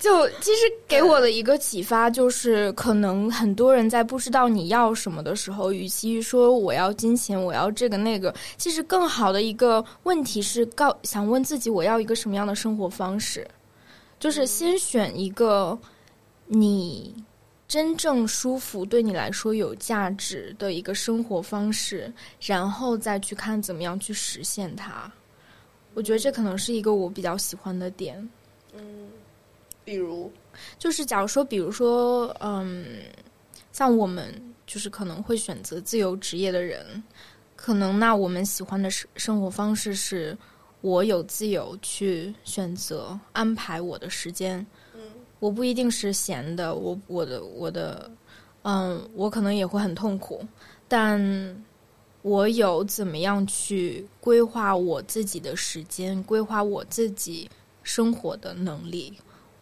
[0.01, 13.47] 就其实给我的一个启发就是，可能很多人在不知道你要什么的时候，与其说我要金钱，我要这个那个，其实更好的一个问题是告想问自己我要一个什么样的生活方式，
[14.19, 15.79] 就是先选一个
[16.47, 17.15] 你
[17.69, 22.11] 真正舒服、对你来说有价值的一个生活方式，
[22.41, 25.13] 然后再去看怎么样去实现它。
[25.93, 28.27] 我觉得这可能是一个我比较喜欢的点。
[29.85, 30.31] 比如，
[30.79, 32.87] 就是假如说，比如说，嗯，
[33.73, 34.33] 像我们
[34.67, 37.03] 就是可能会选择自由职业的人，
[37.57, 40.37] 可能那我们喜欢的生生活方式是，
[40.81, 45.01] 我有自由去选择安排我的时间，嗯
[45.39, 48.11] 我不一定是闲的，我我的我的，
[48.63, 50.47] 嗯，我可能也会很痛苦，
[50.87, 51.65] 但
[52.23, 57.51] 我有怎么样去规划我自己的时间，规划我自己
[57.83, 59.19] 生活的能力。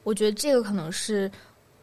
[0.09, 1.30] 我觉得这个可能是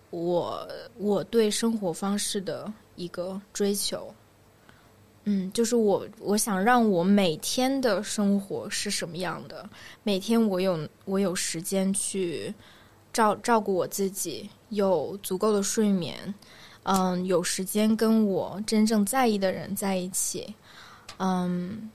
[0.09, 4.11] 我我对生活方式的一个追求。
[5.25, 9.69] 嗯，就是我我想让我每天的生活是什么样的，
[10.01, 12.51] 每天我有我有时间去
[13.13, 16.33] 照照顾我自己，有足够的睡眠，
[16.81, 20.51] 嗯，有时间跟我真正在意的人在一起，
[21.17, 21.91] 嗯，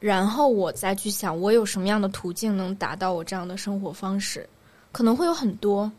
[0.00, 4.48] 然后我再去想我有什么样的途径能达到我这样的生活方式。
[4.92, 5.90] 可能会有很多，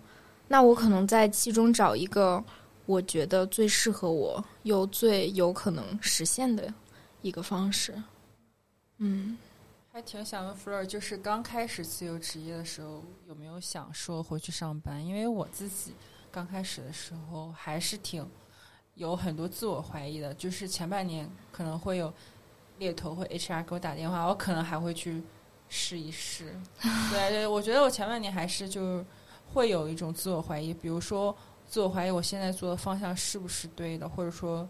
[0.48, 2.44] 那我可能在其中找一个
[2.86, 6.74] 我觉得最适合我又最有可能实现的
[7.22, 7.94] 一个方式。
[8.98, 9.38] 嗯，
[9.92, 15.06] 还挺想问 Fleur，就是刚开始自由职业的时候，有没有想说回去上班？
[15.06, 15.94] 因为我自己
[16.32, 18.28] 刚开始的时候还是挺
[18.96, 22.14] 有很多自我怀疑的，就是前半年可能会有
[22.80, 25.22] 猎头或 HR 给我打电话，我可能还会去
[25.70, 26.54] 试一试。
[26.82, 29.04] 对对，我觉得我前半年还是就
[29.54, 31.34] 会有一种自我怀疑，比如说
[31.66, 34.68] 自我怀疑我现在做的方向是不是对的，或者说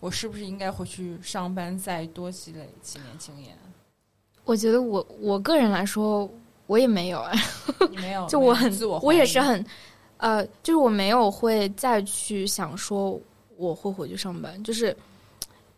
[0.00, 3.56] 我是不是应该回去上班再多积累几年经验。
[4.44, 6.28] 我觉得我我个人来说，
[6.66, 7.32] 我也没有啊，
[7.94, 9.64] 没有， 就我很自我，我也是很，
[10.16, 13.20] 呃，就是我没有会再去想说
[13.56, 14.96] 我会回去上班，就是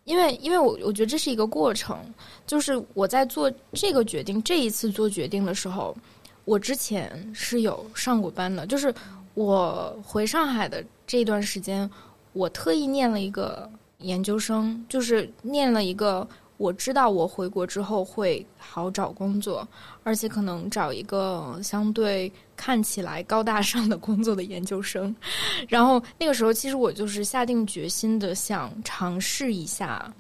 [0.05, 1.99] 因为因为我我觉得这是一个过程，
[2.47, 5.97] 就是我在做这个决定，这一次做决定的时候，
[6.45, 8.95] 我之前是有上过班的，就是
[9.35, 11.91] 我回上海的这段时间，
[12.33, 16.27] 我特意念了一个研究生，就是念了一个。
[16.57, 19.67] 我知道我回国之后会好找工作，
[20.05, 25.15] 而且可能找一个相对看起来高大上的工作的研究生。
[25.69, 30.13] 然后那个时候，其实我就是下定决心的想尝试一下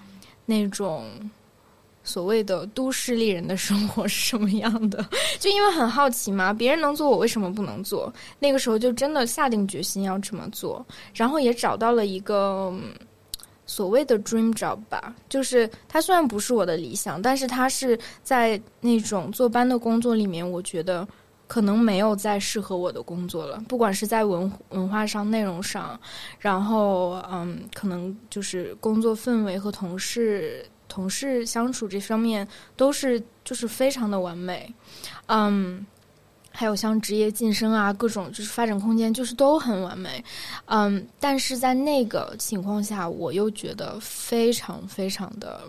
[0.44, 1.08] 那种
[2.02, 5.08] 所谓的都市丽人的生活是什么样的。
[5.38, 8.12] 就因为很好奇嘛，别人能做，我为什么不能做？
[8.40, 10.84] 那个时候就真的下定决心要这么做，
[11.14, 12.74] 然后也找到了一个。
[13.66, 21.06] 所谓的 dream job 吧，就是它虽然不是我的理想，但是它是在那种坐班的工作里面，我觉得
[21.46, 23.62] 可能没有再适合我的工作了。
[23.68, 25.98] 不管是在文文化上、内容上，
[26.38, 32.46] 然后嗯，可能就是工作氛围和同事同事相处这方面，
[32.76, 34.72] 都是就是非常的完美，
[35.26, 35.86] 嗯。
[36.56, 40.24] 还有像职业晋升啊，各种就是发展空间，就是都很完美，
[40.66, 45.62] 嗯，但是在那个情况下，我又觉得非常非常的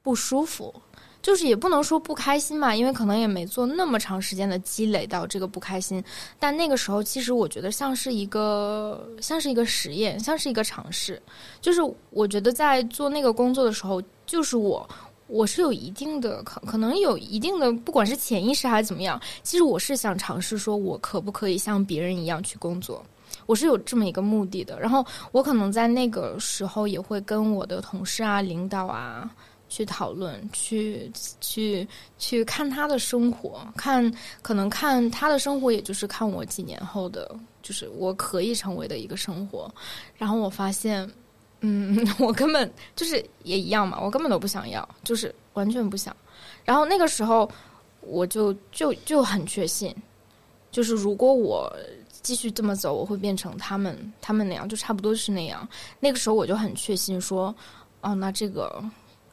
[0.00, 0.72] 不舒服，
[1.20, 6.00] 就是也不能说不开心嘛，因为可能也没做那么长时间的积累到这个不开心，
[6.38, 11.20] 但那个时候其实我觉得像是一个像是一个实验，像是一个尝试，
[11.60, 11.80] 就是
[12.10, 14.88] 我觉得在做那个工作的时候，就是我。
[15.28, 23.04] 我是有一定的可可能有一定的，不管是潜意识还是怎么样，其实我是想尝试说，我可不可以像别人一样去工作？
[23.44, 24.80] 我是有这么一个目的的。
[24.80, 29.30] 然后我可能在那个时候也会跟我的同事啊、领导啊
[29.68, 31.86] 去讨论，去去
[32.18, 34.10] 去看他的生活，看
[34.40, 39.70] 可能看他的生活，也就是看我几年后的，就是我可以成为的一个生活。
[40.16, 41.08] 然后我发现。
[41.60, 46.14] 嗯， 我根本就是也一样嘛，我根本都不想要，就是完全不想。
[46.64, 47.50] 然后那个时候，
[48.00, 49.94] 我就就就很确信，
[50.70, 51.74] 就是如果我
[52.22, 55.66] 继续这么走，我会变成他们他们那样，就差不多是那样。
[55.98, 57.54] 那个时候我就很确信说，
[58.02, 58.84] 哦，那这个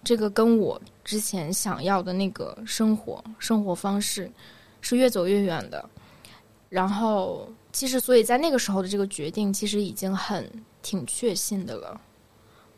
[0.03, 4.31] 这个跟我之前想要的那个生活生活方式
[4.81, 5.88] 是越走越远的。
[6.69, 10.49] 然后，其实所以在那个时候的这个决定，其实已经很
[10.81, 12.02] 挺确信的了。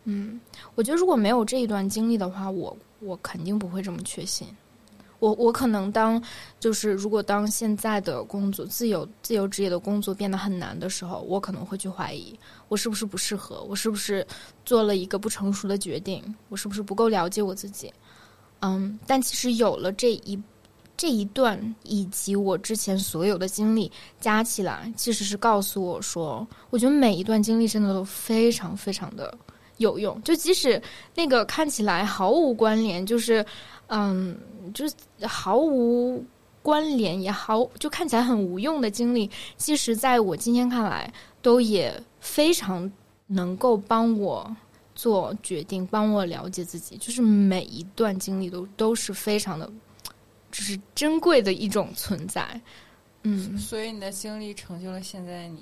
[0.09, 0.39] 嗯，
[0.73, 4.47] 我觉得如果没有这一段经历的话，我我肯定不会这么确信。
[5.19, 6.21] 我我可能当
[6.59, 12.34] 就是如果当现在的工作自由自由职业的工作变得很难的时候，我可能会去怀疑
[12.69, 14.25] 我是不是不适合，我是不是
[14.63, 17.91] 做了一个不成熟的决定，我是不是不够了解我自己。
[18.61, 20.39] 嗯，但其实有了这一
[20.95, 29.38] 这一段以及我之前所有的经历加起来，其实是告诉我说，我觉得每一段经历真的都非常非常的。
[29.77, 30.81] 有用，就即使
[31.15, 33.45] 那个看起来毫无关联，就是，
[33.87, 34.37] 嗯，
[34.73, 34.95] 就是
[35.25, 36.23] 毫无
[36.61, 42.91] 关联也好，就看起来很无用的经历，其实在我今天看来，都也非常
[43.27, 44.53] 能够帮我
[44.95, 46.97] 做决定，帮我了解自己。
[46.97, 49.71] 就是每一段经历都都是非常的，
[50.51, 52.59] 就是珍贵的一种存在。
[53.23, 55.59] 嗯，所以你的经历成就了现在的你。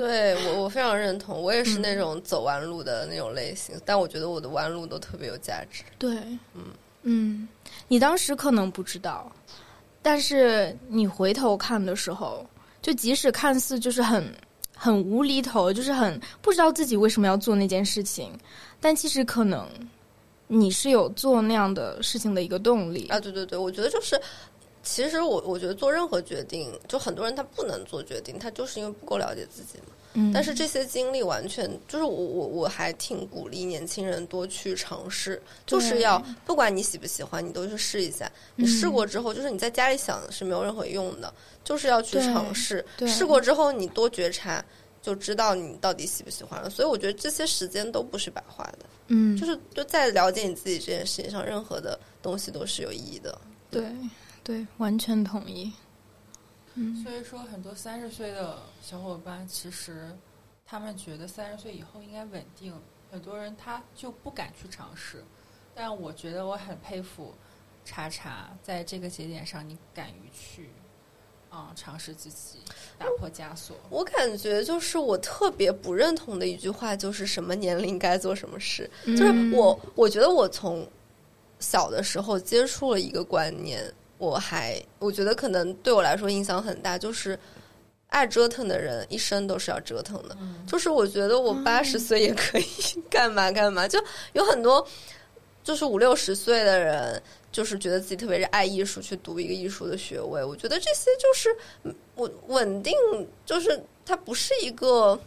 [0.00, 1.42] 对我，我非常认同。
[1.42, 5.82] 我也是那种走弯路的那种类型，但我觉得我的弯路都特别有价值。
[5.98, 6.16] 对，
[6.54, 6.64] 嗯
[7.02, 7.48] 嗯，
[7.86, 9.30] 你当时可能不知道，
[10.00, 12.46] 但是你回头看的时候，
[12.80, 14.24] 就即使看似就是很
[14.74, 18.32] 很无厘头，就是很不知道自己为什么要做那件事情，
[18.80, 19.68] 但其实可能
[20.46, 23.20] 你是有做那样的事情的一个动力啊！
[23.20, 24.18] 对对对，我觉得就是。
[24.82, 29.94] 其实我我觉得做任何决定，就很多人他不能做决定，他就是因为不够了解自己嘛。
[30.14, 30.32] 嗯。
[30.32, 38.30] 但是这些经历完全就是我我我还挺鼓励年轻人多去尝试，就是要不管你喜不喜欢，你都去试一下。
[38.56, 41.32] 你试过之后，就是你在家里想是没有任何用的，
[41.62, 42.84] 就是要去尝试。
[43.06, 44.64] 试过之后，你多觉察，
[45.02, 46.70] 就知道你到底喜不喜欢了。
[46.70, 48.78] 所以我觉得这些时间都不是白花的。
[49.08, 53.38] 嗯，就是就在了解你自己这件事情上，任何的东西都是有意义的。
[53.70, 53.92] 对对，
[54.78, 55.72] 完全同意。
[56.74, 60.16] 嗯，所以说很多三十岁的小伙伴，其实
[60.64, 62.72] 他们觉得三十岁以后应该稳定，
[63.10, 65.24] 很多人他就不敢去尝试。
[65.74, 67.34] 但我觉得我很佩服
[67.84, 70.70] 查查，在这个节点上，你敢于去。
[71.48, 72.60] 啊，尝试自己
[72.96, 73.76] 打破枷锁。
[73.90, 78.88] 我感觉就是我特别不认同的一句话，就是什么年龄该做什么事。
[79.04, 80.88] 就是我，我觉得我从
[81.58, 83.82] 小的时候接触了一个观念，
[84.20, 87.36] 我还我觉得可能对我来说影响很大，就是
[88.08, 90.36] 爱折腾的人一生都是要折腾的。
[90.66, 92.64] 就是我觉得我八十岁也可以
[93.10, 93.98] 干嘛干嘛，就
[94.34, 94.86] 有很多
[95.64, 97.20] 就是五六十岁的人。
[97.52, 100.44] 就是觉得自己特别是爱艺术，去读一个艺术的学位。
[100.44, 102.94] 我觉得这些就是稳稳定，
[103.44, 105.18] 就是它不是一个，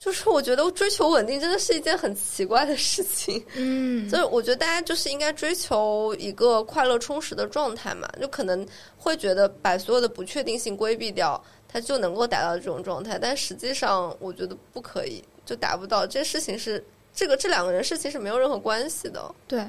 [0.00, 3.44] 就是我觉得追求稳定真的是一件很奇怪的事情。
[3.54, 8.08] 嗯，所以我觉得大家就是应该追求一个快乐充实的状态嘛。
[8.18, 8.66] 就可能
[8.96, 13.18] 会觉得把所有的不确定性规避掉，它就能够达到这种状态。
[13.18, 16.06] 但实际上，我觉得不可以，就达不到。
[16.06, 16.82] 这事情是
[17.14, 19.34] 这个这两个人事情是没有任何关系的。
[19.46, 19.62] 对。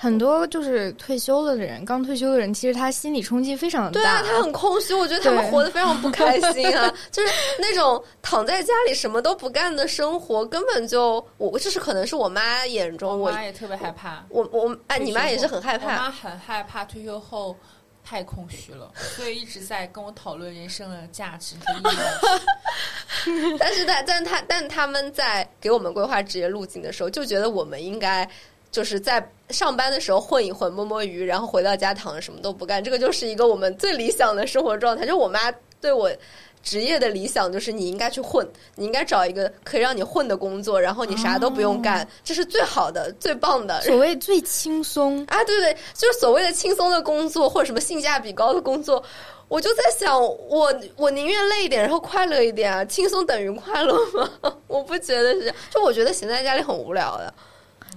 [0.00, 4.00] 很多就是退休了的人，刚退休的人，其实他心理冲击非常的大。
[4.00, 6.88] 对啊，他很空虚，我觉得他们活得非常不开心啊。
[7.10, 14.24] 就是那种躺在家里什么都不干的生活，根本就我这是可能是我妈眼中，我妈也特别害怕。
[14.28, 15.86] 我我哎，你妈也是很害怕。
[15.86, 17.56] 我妈很害怕退休后
[18.04, 21.98] 太空虚了，所以一直在跟我讨论人生的价值和意义。
[23.58, 28.30] 但是，但但他但他们在给我们规划职业路径的时候，就觉得我们应该。
[28.70, 35.06] 就是在上班的时候混一混摸摸鱼，然后回到家躺着什么都不干，这个就是一个我们最理想的生活状态。
[35.06, 36.10] 就我妈对我
[36.62, 43.80] 职业的理想，就是你应该去混，你应该找一个可以让你混的工作，然后你啥都不用干，这是最好的、最棒的。
[43.82, 49.02] 所谓最轻松 啊，对对，就是所谓的轻松的工作或者什么性价比高的工作。
[49.46, 54.30] 我就在想，我我宁愿累一点，然后快乐一点啊，轻松等于快乐吗？
[54.66, 57.32] 我不觉得是，就我觉得闲在家里很无聊的。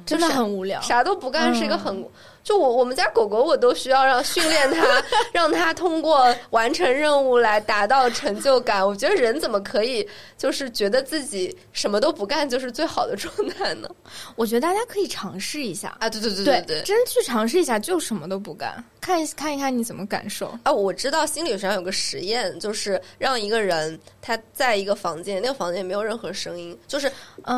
[0.06, 2.06] 真的很无聊，啥都不干是一个很
[2.44, 4.84] 就我我们家狗狗我都需要让训练它，
[5.32, 8.86] 让它通过完成任务来达到成就感。
[8.86, 13.88] 我觉得人怎么可以就是觉得自己什么都不干就是最好的状态呢？
[14.36, 16.10] 我觉得大家可以尝试一下啊！
[16.10, 20.72] 对对对对对，真去尝试一下，就什么都不干，看看一看你怎么感受啊！
[20.72, 27.10] 我知道心理学上有个实验，就是让一个人他在一个房间，那个房间没有任何声音，就是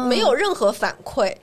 [0.09, 1.33] 没有任何反馈。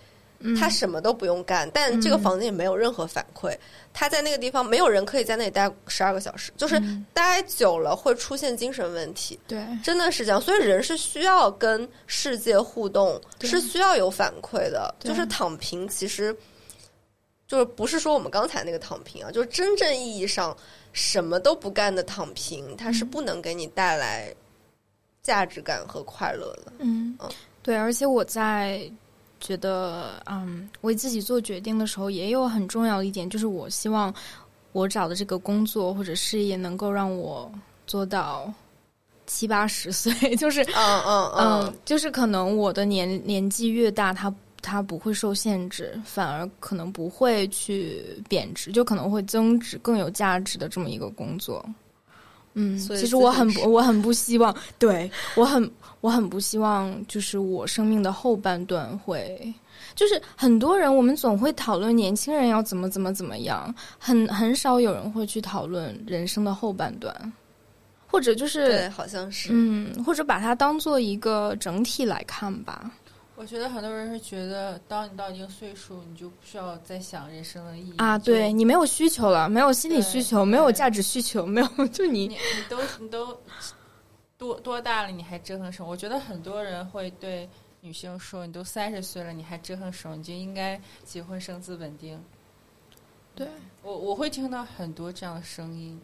[0.59, 3.55] 他什么都不用干，但这个房间也没有任何反馈。
[3.93, 6.81] 他在那个地方，没有人可以在那里待十二个小时，就是
[7.13, 9.39] 待久了会出现精神问题。
[9.47, 10.41] 对，真的是这样。
[10.41, 14.95] 所以人是需要跟世界互动，是需要有反馈的。
[15.01, 16.35] 就是躺平，其实
[17.47, 20.57] 就是不是说我们刚才那个躺平啊，就是真正意义上
[20.93, 24.35] 什么都不干的躺平，它是不能给你带来
[25.23, 26.73] 价值感和快乐的。
[26.79, 27.29] 嗯嗯，
[27.63, 28.91] 对，而且我在。
[29.41, 34.13] 觉得嗯，为自己做决定的时候，也有很重要的一点，就是我希望
[34.73, 37.51] 我找的这个工作或者事业能够让我
[37.87, 38.53] 做到
[39.27, 51.65] 七八十岁， 就是嗯嗯嗯，就是可能我的年年纪越大，它它不会受限制，反而可能不会去贬值，就可能会增值，更有价值的这么一个工作。
[52.55, 55.71] 嗯，其实我很我很不希望，对我很。
[56.03, 59.53] 我很不希望，就是我生命的后半段会，
[59.95, 67.15] 就是很多人，我们总会讨论年轻人要怎么怎么怎么样，很很少有人会去讨论人生的后半段，
[68.07, 72.91] 或者就是对，好像是，嗯，或者把它当做一个整体来看吧。
[73.41, 82.37] 我觉得很多人是觉得，当你到一定岁数，你就不需要再想人生的意义啊，对你没有需求了，没有心理需求，没有价值需求，没有，就你你
[82.69, 83.41] 都你都。
[84.37, 85.89] 多多大了你还折腾什么？
[85.91, 87.49] 我觉得很多人会对
[87.81, 90.17] 女性说：“你都三十岁了，你还折腾什么？
[90.17, 92.23] 你就应该结婚生子稳定。”
[93.35, 93.49] 对
[93.83, 95.99] 我我会听到很多这样的声音，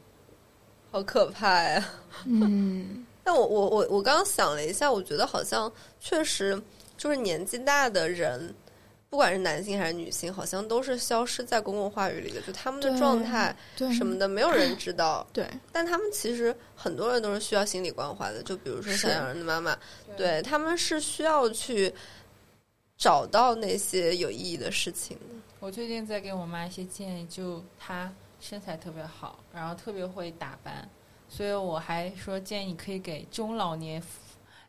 [0.90, 1.84] 好可怕呀！
[2.24, 6.62] 嗯， 但我我我我刚刚想了一下，我觉得好像确实
[6.96, 8.54] 就是年纪大的人。
[9.08, 13.56] 不管是男性还是女性，好像都是消失在公共话语里的，就他们的状态
[13.96, 15.24] 什么的，没有人知道。
[15.32, 19.78] 对，但他们其实很多人都是需要心理关怀的，就比如说小养人的妈妈，
[20.16, 21.90] 对他们是需要去
[22.98, 25.36] 找到那些有意义的事情的。
[25.60, 30.86] 我最近在给我妈一些建议，就她身材特别好，然后特别会打扮，
[31.28, 34.02] 所以我还说建议可以给中老年。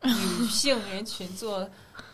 [0.00, 1.68] 女性人群做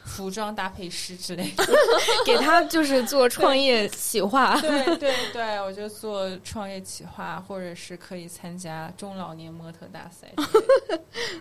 [0.04, 1.64] 服装搭配师之类的，
[2.26, 4.60] 给他就是做创业企划。
[4.60, 10.30] 对对对，我就做创业企划，或者是可以参加中老年模特大赛。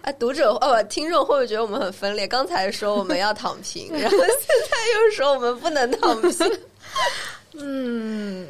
[0.02, 2.27] 啊， 读者哦，听众会不会觉得我们很分裂？
[2.27, 6.60] 刚才说我们要躺平，然后现在又说我们不能躺平。
[7.60, 8.48] 嗯，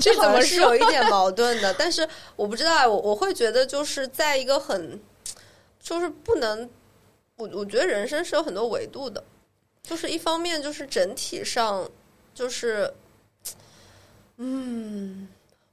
[0.00, 1.74] 这怎么是有一点矛盾的？
[1.78, 2.06] 但是
[2.36, 5.00] 我不知道，我我会觉得就是在一个很，
[5.80, 6.68] 就是不能，
[7.42, 9.22] 我我觉得人生是有很多维度的，
[9.82, 11.88] 就是一方面就是整体上
[12.34, 12.88] 就是，
[14.36, 15.26] 嗯，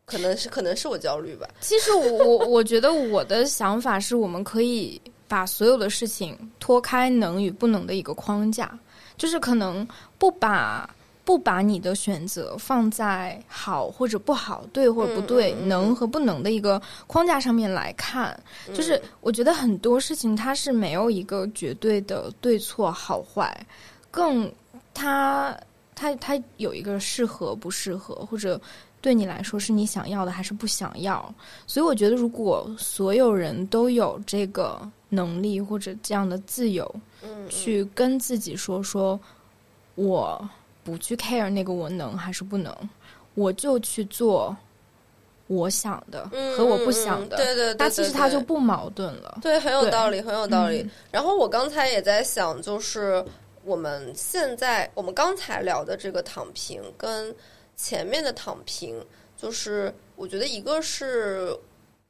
[0.06, 1.48] 可能是可能是我焦虑吧。
[1.62, 8.78] 其实我我我觉得我的想法是我们可以把所有的事情脱开能与不能的一个框架，
[9.16, 9.88] 就是可能
[10.18, 10.90] 不把。
[11.30, 18.36] 不把你的选择放在好或者不好、对或者不对、能和不能的一个框架上面来看，
[18.74, 23.56] 就是我觉得很多事情它是没有一个绝对的对错好坏，
[24.10, 24.52] 更
[24.92, 25.56] 它
[25.94, 28.60] 它它有一个适合不适合，或者
[29.00, 31.32] 对你来说是你想要的还是不想要。
[31.68, 36.92] 所以我觉得，如果所有人都有这个能力或者这样的自由，
[37.50, 39.20] 去跟自己说说，
[39.94, 40.50] 我。
[40.84, 42.76] 不去 care 那个我能还是不能，
[43.36, 44.56] 我就去做
[45.48, 49.40] 我想的和我不想的，对对，那其实它就不矛盾了。
[49.42, 50.88] 对，很有道理，很有道理。
[51.12, 53.24] 然后我刚才也在想，就是
[53.64, 57.34] 我们现在我们刚才聊的这个躺平，跟
[57.76, 59.04] 前面的躺平，
[59.38, 61.58] 就是我觉得一个是。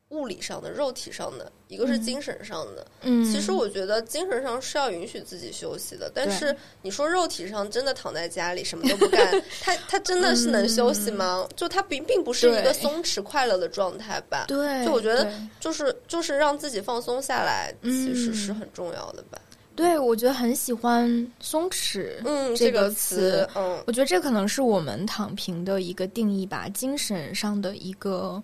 [0.09, 2.85] 物理上的、肉体上的，一个是精神上的。
[3.01, 9.31] 嗯，其实我觉得精神上是要允许自己休息的，但是你说肉体上真的躺在家里什么都不干，
[9.61, 11.47] 他他真的是能休息吗？
[11.55, 14.45] 就他并并不是一个松弛快乐的状态吧？
[14.47, 19.39] 对，就我觉得就是就是让自己放松下来，其实是很重要的吧？
[19.75, 21.07] 对，我觉得很喜欢
[21.39, 28.41] “松弛”嗯这个词，嗯，我觉得这可能是我们躺平的一个定义吧，精神上的一个。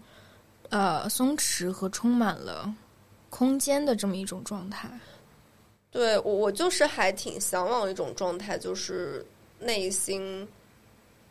[0.69, 2.73] 呃，松弛和充满了
[3.29, 4.89] 空间的这么一种状态。
[5.91, 9.25] 对我，我就是还挺向往一种状态，就是
[9.59, 10.47] 内心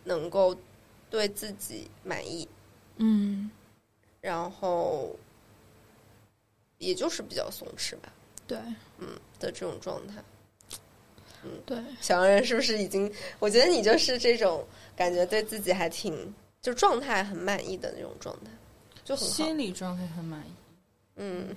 [0.05, 0.57] 能够
[1.11, 2.49] 对自己满意。
[2.97, 3.51] 嗯，
[4.21, 5.15] 然后
[6.79, 8.13] 也就是比较松弛吧。
[8.47, 8.59] 对，
[8.99, 9.09] 嗯
[9.39, 10.15] 的这种状态。
[11.43, 13.13] 嗯，对，小杨人是不是已经？
[13.39, 14.67] 我觉得你就是这种
[14.97, 18.51] 感觉，对自己还挺就状态很满意的那种状态。
[19.05, 20.53] 就心理状态很满意，
[21.17, 21.55] 嗯，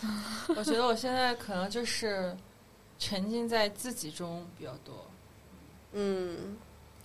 [0.54, 2.36] 我觉得我现在可能就是
[2.98, 4.94] 沉浸在自己中比较多，
[5.92, 6.54] 嗯，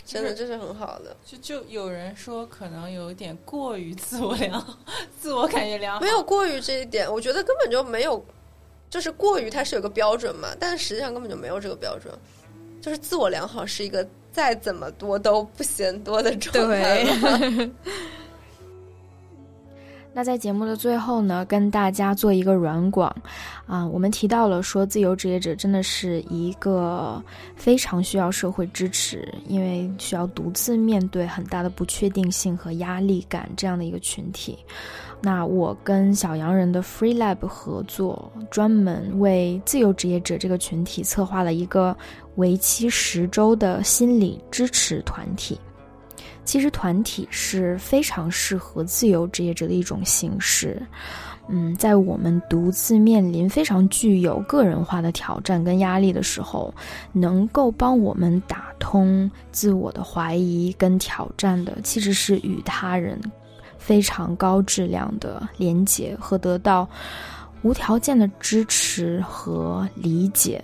[0.06, 1.16] 真的这是很好的。
[1.26, 4.78] 就就有人说可能有一点过于自我良，
[5.18, 8.24] 自我感觉良好，没有过于这一点，我觉得根本就没有，
[8.90, 12.14] 就是过于它是有个标准嘛，但实际上根本就没有这个标准，
[12.82, 17.06] 就是自我良好是一个再怎么多都不嫌多的状态。
[20.14, 23.16] 那在节目的最后呢，跟大家做一个软广，
[23.68, 27.24] 啊，我们提到了说，自由职业者真的是一个
[27.56, 34.58] 非常需要社会支持，因为需要独自面对很大的不确定性和压力感这样的一个群体。
[35.22, 41.96] 那我跟小洋人的 Free Lab 合作，专门为自由职业者这个群体策划了一个
[42.36, 45.60] 为期十周的心理支持团体。
[46.48, 50.82] 其实团体是非常适合自由职业者的一种形式，
[51.50, 56.74] 嗯，在我们独自面临非常具有个人化的挑战跟压力的时候，
[57.12, 63.20] 能够帮我们打通自我的怀疑跟挑战的，其实是与他人
[63.78, 66.88] 非常高质量的连接和得到
[67.62, 70.64] 无条件的支持和理解。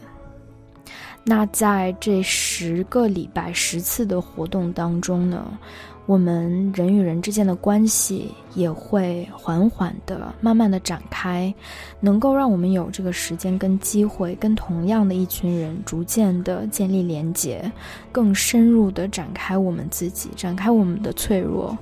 [1.26, 5.58] 那在这十个礼拜十次的活动当中呢，
[6.06, 11.54] 我们人与人之间的关系也会缓缓的、慢慢的展开，
[12.02, 17.72] 能够让我们有这个时间跟机会，跟同样的一群人逐渐的建立连接，
[18.12, 21.78] 更深入的展开我们自己，展开我们的脆弱。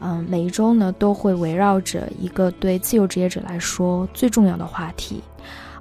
[0.00, 5.22] 嗯，每一周呢都会围绕着一个对自由职业者来说最重要的话题，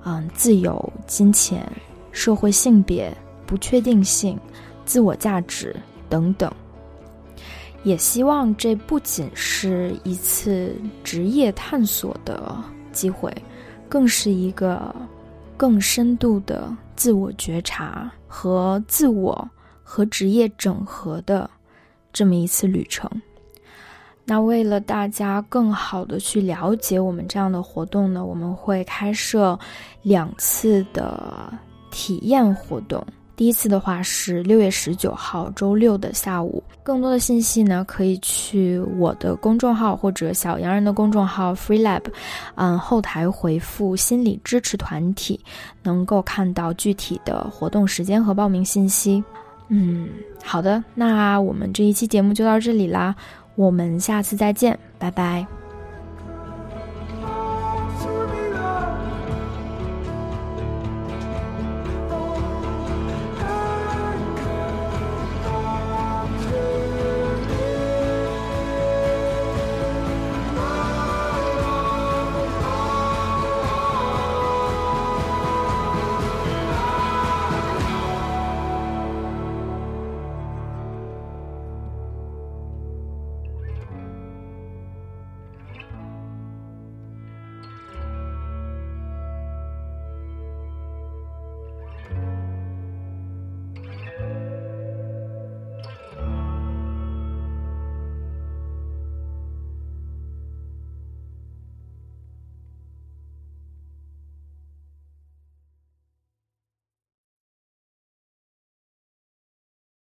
[0.06, 1.70] 嗯，自由、金钱。
[2.12, 3.16] 社会性别
[3.46, 4.40] 不确定性、
[4.86, 5.76] 自我价值
[6.10, 6.52] 等等，
[7.84, 12.56] 也希望这不仅是一次职业探索的
[12.92, 13.34] 机会，
[13.90, 14.94] 更是一个
[15.58, 19.50] 更深度的自我觉察和自我
[19.84, 21.50] 和职业整合的
[22.14, 23.10] 这么一次旅程。
[24.24, 29.58] 那为了大家更好的去了解我们这样的活动呢，我们会开设
[30.04, 31.52] 两次的
[31.92, 33.06] 体验活动。
[33.36, 36.64] 第一次的话是六月十九号周六的下午。
[36.84, 42.04] 更多的信息呢，可以去我的公众号或者小洋人的公众号 Free Lab，
[42.56, 45.40] 嗯，后台回复“心理支持团体”，
[45.82, 49.24] 能够看到具体的活动时间和报名信息。
[49.70, 50.10] 嗯，
[50.44, 53.16] 好的，那我们这一期节目就到这里啦，
[53.56, 55.61] 我们下次再见，拜拜。